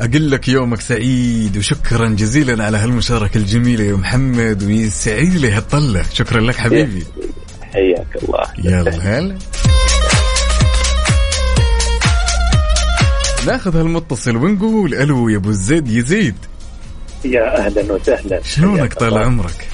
[0.00, 6.02] أقول لك يومك سعيد وشكرا جزيلا على هالمشاركة الجميلة يا محمد ويسعد لي هالطلة.
[6.12, 7.04] شكرا لك حبيبي.
[7.74, 8.44] حياك الله.
[8.64, 9.38] يلا هلا.
[13.46, 16.34] ناخذ هالمتصل ونقول ألو يا أبو الزيد يزيد.
[17.24, 18.40] يا أهلا وسهلا.
[18.42, 19.18] شلونك طال.
[19.18, 19.68] عمرك؟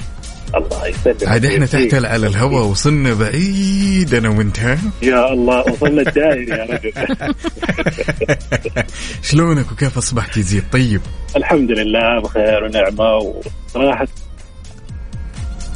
[0.55, 1.65] الله يسلمك عاد إحنا.
[1.65, 6.93] تحت على الهواء وصلنا بعيد أنا وأنت ها؟ يا الله وصلنا الدائري يا رجل.
[9.31, 11.01] شلونك وكيف أصبحت يزيد طيب.
[11.35, 14.07] الحمد لله بخير ونعمة وصراحة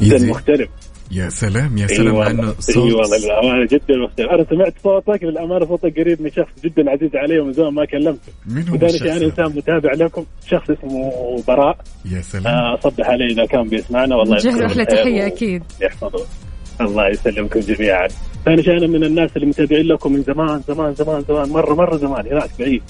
[0.00, 0.68] يزيد مختلف.
[1.10, 4.44] يا سلام يا اي سلام مع والله انه اي صوت والله للامانه جدا مختلف أنا
[4.50, 8.32] سمعت صوتك للأمانة صوتك قريب من شخص جدا عزيز علي ومن زمان ما كلمته.
[8.46, 11.12] من هو وذلك الشخص؟ أنا؟ إنسان متابع لكم شخص اسمه
[11.48, 11.78] براء.
[12.12, 12.46] يا سلام.
[12.46, 15.62] آه، صبح عليه إذا كان بيسمعنا والله نوجه له تحيه أكيد.
[15.82, 16.26] يحفظه.
[16.80, 18.08] الله يسلمكم جميعا.
[18.44, 21.96] ثاني شيء أنا من الناس اللي متابعين لكم من زمان زمان زمان زمان مرة مرة
[21.96, 22.26] زمان.
[22.26, 22.82] هناك بعيد.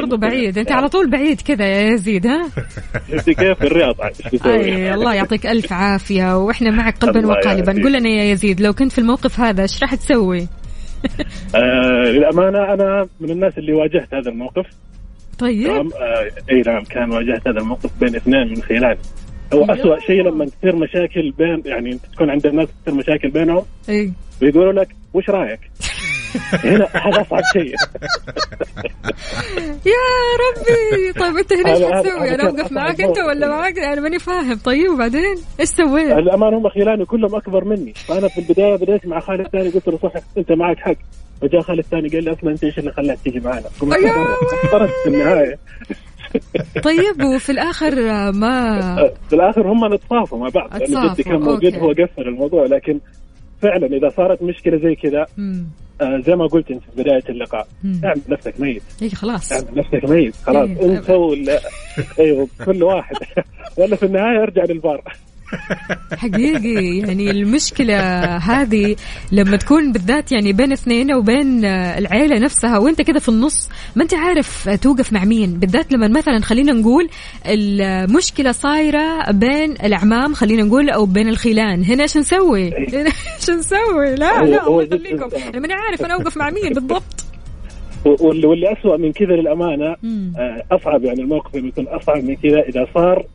[0.00, 0.58] برضو بعيد.
[0.58, 2.48] أنت على طول بعيد كذا يا يزيد ها؟
[3.12, 3.94] شفتي كيف في الرياض؟
[4.46, 6.38] أي الله يعطيك ألف عافية.
[6.38, 7.82] وإحنا معك قلبا وقالبا.
[7.82, 10.40] قول لنا يا يزيد لو كنت في الموقف هذا إيش راح تسوي؟
[11.54, 14.66] آه للأمانة أنا من الناس اللي واجهت هذا الموقف.
[15.38, 15.66] طيب.
[15.66, 18.98] تمام آه إي نعم كان واجهت هذا الموقف بين اثنين من خلالي
[19.54, 23.62] هو أسوأ شيء لما تصير مشاكل بين يعني أنت تكون عند الناس تصير مشاكل بينهم
[23.88, 24.12] إي.
[24.42, 25.60] ويقولوا لك وش رأيك؟
[26.52, 27.74] هنا هذا اصعب شيء.
[29.92, 30.06] يا
[30.42, 31.12] ربي.
[31.12, 33.18] طيب أنت هنا إيش حتسوي هذا أنا أوقف معك أنت.
[33.18, 34.58] ولا معك أنا ماني فاهم.
[34.64, 37.92] طيب وبعدين؟ إيش سويت؟ الأمان هم خلاني كلهم أكبر مني.
[37.94, 40.96] فأنا في البداية بديت مع خالد الثاني قلت له صح أنت معك حق.
[41.42, 44.06] وجاء خالد الثاني قال لي أصلا أنت إيش اللي خلاك تيجي معنا؟ قلت.
[44.64, 45.58] اخترت في النهاية.
[46.84, 47.94] طيب وفي الآخر
[48.32, 48.80] ما؟
[49.28, 50.74] في الآخر هم نتصافوا مع بعض.
[50.74, 51.74] اتصافوا، جدي كان موجود.
[51.74, 53.00] هو قفل الموضوع لكن
[53.62, 55.26] فعلا إذا صارت مشكلة زي كذا.
[56.00, 58.00] آه زي ما قلت أنت في بداية اللقاء مم.
[58.04, 60.96] اعمل نفسك ميت اي خلاص اعمل نفسك ميت خلاص إيه.
[60.98, 61.60] أنت ولا
[62.20, 63.16] أيوه كل واحد
[63.78, 65.02] ولا في النهاية أرجع للبار
[66.16, 67.96] حقيقي يعني المشكلة
[68.36, 68.96] هذه
[69.32, 73.68] لما تكون بالذات يعني بين اثنين أو بين آه، العيلة نفسها وأنت كذا في النص
[73.96, 77.08] ما أنت عارف توقف مع مين بالذات لما مثلا خلينا نقول
[77.46, 84.14] المشكلة صايرة بين الأعمام خلينا نقول أو بين الخيلان هنا إيش نسوي؟ هنا إيش نسوي؟
[84.14, 85.56] لا لا الله يخليكم صعب.
[85.56, 87.26] أنا عارف أنا أوقف مع مين بالضبط
[88.04, 89.96] واللي واللي اسوء من كذا للأمانة.
[90.38, 93.26] آه، أصعب يعني الموقف اللي يكون أصعب من كذا إذا صار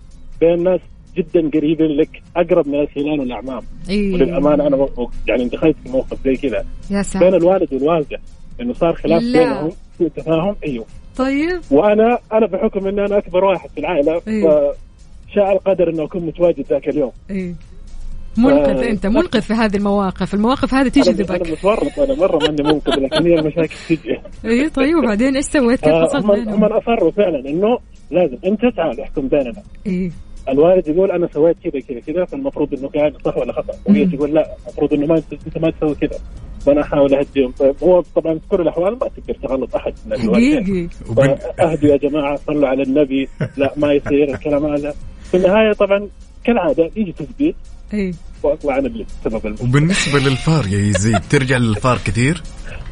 [0.41, 0.79] بين ناس
[1.17, 3.61] جدا قريبين لك أقرب من الخلان والأعمام.
[3.89, 4.13] إيه.
[4.13, 4.87] وللأمانة أنا
[5.27, 6.65] يعني دخلت في موقف زي كذا.
[7.19, 8.19] بين الوالد والوالدة
[8.61, 9.39] إنه صار خلاف لا.
[9.39, 10.85] بينهم سوء تفاهم أيوه.
[11.17, 11.61] طيب.
[11.71, 14.43] وأنا أنا بحكم إني أنا أكبر واحد في العائلة إيه.
[15.29, 17.11] فشاء القدر إنه أكون متواجد ذاك اليوم.
[17.29, 17.55] إيه.
[18.37, 20.33] منقذ آه، أنت منقذ في هذه المواقف.
[20.33, 24.19] المواقف هذه تجذبك أنا متورط أنا مرة ماني منقذ لكن هي المشاكل تجي.
[24.45, 24.97] إي طيب.
[24.97, 27.77] وبعدين إيش سويت؟ كيف آه، فصلت هم بينهم؟ هم اصروا فعلا إنه
[28.11, 29.63] لازم أنت تعال احكم بيننا.
[29.85, 30.11] إيه
[30.49, 33.73] الوالد يقول أنا سويت كذا كذا كذا فالمفروض إنه قاعد صح ولا خطأ.
[33.85, 34.05] وهي.
[34.05, 36.19] تقول لا المفروض إنه ما انت ما تسوي كذا.
[36.65, 39.93] فانا أحاول اهديهم طيب هو طبعا في كل الأحوال ما تقدر تغلط أحد.
[40.05, 41.35] من الوالدين وبن...
[41.59, 43.29] اهدوا يا جماعة صلوا على النبي.
[43.57, 44.93] لا ما يصير الكلام هذا.
[45.31, 46.07] في النهاية طبعا
[46.43, 47.55] كالعادة يجي تثبيت.
[47.93, 48.11] إيه.
[48.43, 49.69] وأطلع أنا اللي سبب المشكلة.
[49.69, 52.90] وبالنسبة للفار يا يزيد ترجع للفار كثير؟ آه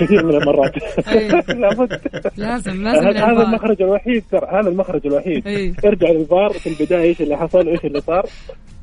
[0.00, 0.72] كثير من المرات.
[1.08, 1.28] أي.
[1.60, 2.00] لابد.
[2.36, 3.42] لازم لازم هذا.
[3.42, 5.46] المخرج الوحيد ترى هذا المخرج الوحيد.
[5.46, 5.72] إيه.
[5.84, 8.26] ارجع للفار في البداية إيش اللي حصل وايش اللي صار.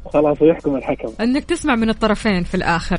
[0.06, 1.14] وخلاص ويحكم الحكم.
[1.22, 2.98] إنك تسمع من الطرفين في الآخر.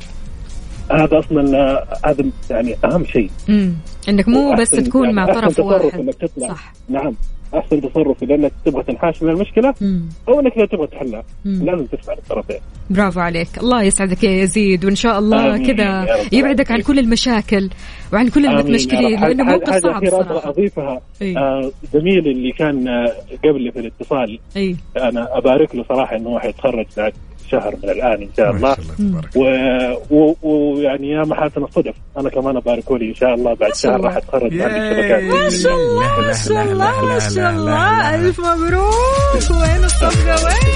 [0.91, 3.29] هذا أصلا آه، هذا يعني أهم شيء.
[3.49, 3.73] امم
[4.09, 5.99] إنك مو بس تكون يعني مع طرف واحد.
[5.99, 6.47] إنك تطلع.
[6.47, 6.73] صح.
[6.89, 7.15] نعم.
[7.55, 10.01] أحسن تصرف إذا إنك تبغى تنحاش من المشكلة مم.
[10.29, 11.23] أو إنك إذا تبغى تحلها.
[11.45, 11.65] مم.
[11.65, 12.59] لازم تسمع للطرفين.
[12.89, 13.47] برافو عليك.
[13.57, 14.85] الله يسعدك يا يزيد.
[14.85, 17.69] وإن شاء الله كذا يبعدك عن كل المشاكل
[18.13, 19.21] وعن كل المتمشكلين.
[19.21, 20.49] لأنه موقف صعب صراحة.
[20.49, 21.01] أضيفها.
[21.21, 21.37] إيه.
[21.37, 23.13] آه، زميلي اللي كان آه،
[23.43, 24.39] قبلي في الاتصال.
[24.57, 24.75] إي.
[24.97, 27.13] أنا أبارك له صراحة إنه هو حيتخرج بعد
[27.51, 28.73] شهر من الآن إن شاء الله.
[28.73, 33.75] تبارك و- و- ويعني يا محاسن الصدف أنا كمان اباركوا لي إن شاء الله بعد
[33.75, 34.01] شهر.
[34.01, 34.63] راح أتخرج ياي.
[34.63, 35.23] عندي شبكات.
[35.23, 38.15] ما شاء الله ما شاء الله ما شاء الله.
[38.15, 39.51] ألف مبروك.
[39.61, 40.75] وين الصفقة؟ وين؟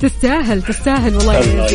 [0.00, 1.66] تستاهل تستاهل والله الله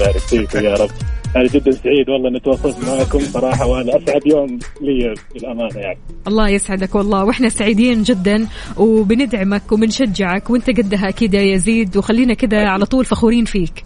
[0.00, 0.90] يبارك فيكم يا رب.
[1.36, 5.98] أنا جدا سعيد والله إني تواصلت معكم صراحة وأنا أسعد يوم لي بالامانه يعني.
[6.28, 8.46] الله يسعدك والله وإحنا سعيدين جدا
[8.76, 13.82] وبندعمك وبنشجعك وأنت قدها أكيد يا يزيد وخلينا كذا على طول فخورين فيك.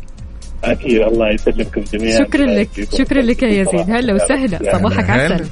[0.65, 2.19] أكيد الله يسلمكم جميعا.
[2.19, 3.91] شكرا لك شكرا لك يا يزيد.
[3.91, 4.79] هلا وسهلا.
[4.79, 5.11] صباحك.
[5.11, 5.45] عسل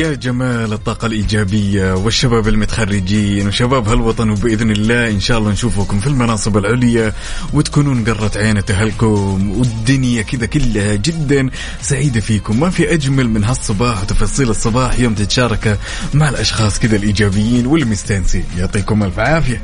[0.00, 6.06] يا جمال الطاقة الإيجابية والشباب المتخرجين وشباب هالوطن وبإذن الله إن شاء الله نشوفكم في
[6.06, 7.12] المناصب العليا
[7.52, 11.50] وتكونون قرة عين أهلكم والدنيا كذا كلها جدا
[11.82, 12.60] سعيدة فيكم.
[12.60, 15.78] ما في أجمل من هالصباح وتفاصيل الصباح يوم تتشاركه
[16.14, 18.44] مع الأشخاص كذا الإيجابيين والمستانسين.
[18.58, 19.62] يعطيكم ألف عافية.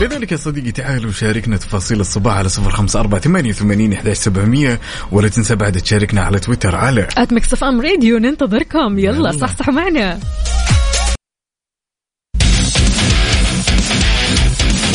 [0.00, 4.80] لذلك يا صديقي تعالوا شاركنا تفاصيل الصباح على صفر خمسة أربعة ثمانية وثمانين إحداش سبعمية
[5.12, 7.08] ولا تنسى بعد تشاركنا على تويتر على
[7.54, 9.30] FM Radio ننتظركم يلا يلا.
[9.38, 10.20] صح صح معنا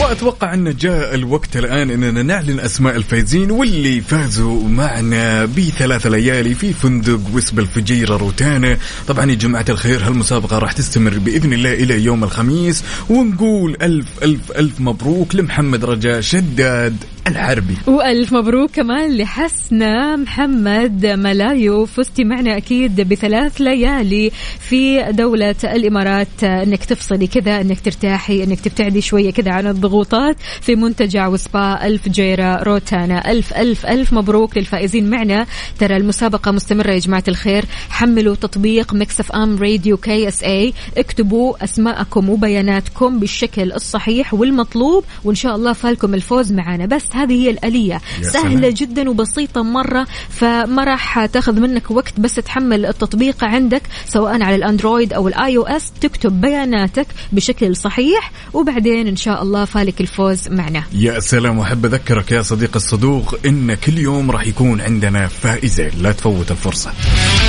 [0.01, 6.73] وأتوقع أن جاء الوقت الآن إننا نعلن أسماء الفائزين واللي فازوا معنا بثلاث ليالي في
[6.73, 8.77] فندق وسبا الفجيرة روتانا.
[9.07, 12.83] طبعا يا جماعة الخير هالمسابقة راح تستمر بإذن الله إلى يوم الخميس.
[13.09, 16.95] ونقول ألف ألف ألف مبروك لمحمد رجاء شداد.
[17.29, 17.75] الحربي.
[17.87, 21.85] وألف مبروك كمان لحسنة محمد ملايو.
[21.85, 26.43] فزتي معنا أكيد بثلاث ليالي في دولة الإمارات.
[26.43, 32.63] إنك تفصلي كذا إنك ترتاحي إنك تبتعدي شوية كذا عن الضغوطات في منتجع وسبا الفجيرة
[32.63, 33.31] روتانا.
[33.31, 35.45] ألف ألف ألف مبروك للفائزين معنا.
[35.79, 37.65] ترى المسابقة مستمرة يا جماعة الخير.
[37.89, 45.03] حملوا تطبيق Mix FM Radio KSA اكتبوا أسماءكم وبياناتكم بالشكل الصحيح والمطلوب.
[45.23, 46.85] وإن شاء الله فالكم الفوز معنا.
[46.85, 48.01] بس هذه هي الآلية.
[48.21, 48.73] سهلة سلام.
[48.73, 54.62] جدا وبسيطة مرة فما راح تأخذ منك وقت بس تحمل التطبيق عندك سواء على ال
[54.63, 60.83] Android أو ال iOS تكتب بياناتك بشكل صحيح وبعدين إن شاء الله فالك الفوز معنا.
[60.93, 66.11] يا سلام وأحب أذكرك يا صديق الصدوق إن كل يوم راح يكون عندنا فائزين لا
[66.11, 66.91] تفوت الفرصة.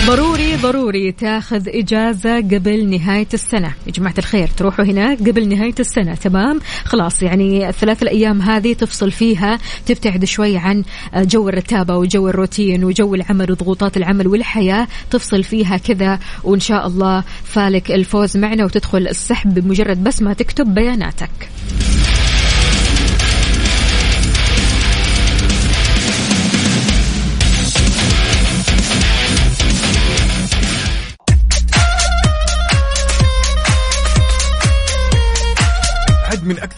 [0.06, 3.74] ضروري ضروري تأخذ إجازة قبل نهاية السنة.
[3.86, 6.14] يا جماعة الخير تروحوا هناك قبل نهاية السنة.
[6.14, 10.84] تمام؟ خلاص يعني الثلاث الأيام هذه تفصل فيها تبتعد شوي عن
[11.16, 14.88] جو الرتابة وجو الروتين وجو العمل وضغوطات العمل والحياة.
[15.10, 20.74] تفصل فيها كذا وإن شاء الله فالك الفوز معنا وتدخل السحب بمجرد بس ما تكتب
[20.74, 21.30] بياناتك.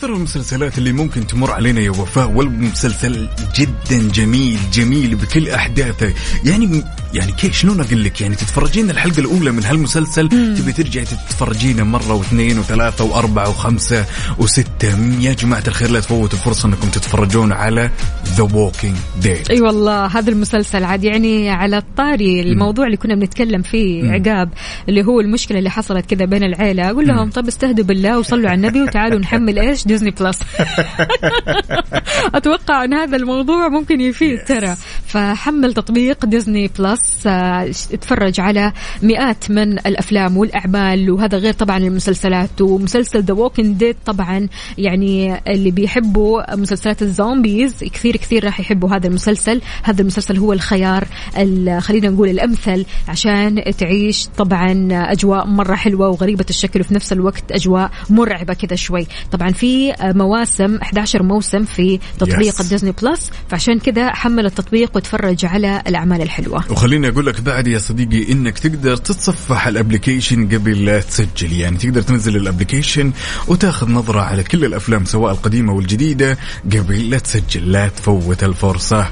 [0.03, 6.13] أكثر المسلسلات اللي ممكن تمر علينا يا وفاء والمسلسل جدا جميل جميل بكل أحداثه.
[6.45, 6.85] يعني
[7.15, 12.15] يعني كيف شلون أقول لك؟ يعني تتفرجين الحلقة الأولى من هالمسلسل تبي ترجعي تتفرجينه مرة
[12.15, 14.05] واثنين وثلاثة وأربعة وخمسة
[14.39, 15.19] وستة.
[15.21, 17.91] يا جماعة الخير لا تفوتوا الفرصة أنكم تتفرجون على
[18.27, 23.63] The Walking Dead أي والله هذا المسلسل عاد يعني على الطاري الموضوع اللي كنا بنتكلم
[23.63, 24.51] فيه عقاب
[24.89, 28.57] اللي هو المشكلة اللي حصلت كذا بين العيلة أقول لهم طب استهدوا بالله وصلوا على
[28.57, 30.39] النبي وتعالوا نحمل إيش Disney Plus.
[32.35, 34.77] أتوقع أن هذا الموضوع ممكن يفيد ترى.
[35.07, 37.63] فحمل تطبيق Disney Plus آه،
[37.93, 44.49] اتفرج على مئات من الأفلام والأعمال وهذا غير طبعا المسلسلات ومسلسل The Walking Dead طبعا
[44.79, 49.61] يعني اللي بيحبوا مسلسلات ال zombies كثير كثير راح يحبوا هذا المسلسل.
[49.83, 51.05] هذا المسلسل هو الخيار
[51.39, 57.53] ال- خلينا نقول الأمثل عشان تعيش طبعا أجواء مرة حلوة وغريبة الشكل وفي نفس الوقت
[57.53, 59.07] أجواء مرعبة كذا شوي.
[59.33, 62.61] طبعا في مواسم 11 موسم في تطبيق Yes.
[62.61, 66.65] ال Disney Plus فعشان كذا حمل التطبيق وتفرج على الأعمال الحلوة.
[66.73, 71.53] وخليني أقول لك بعد يا صديقي إنك تقدر تتصفح ال application قبل لا تسجل.
[71.53, 73.13] يعني تقدر تنزل ال application
[73.49, 76.39] وتاخذ نظرة على كل الأفلام سواء القديمة والجديدة
[76.73, 79.07] قبل لا تسجل لا تفوت الفرصة.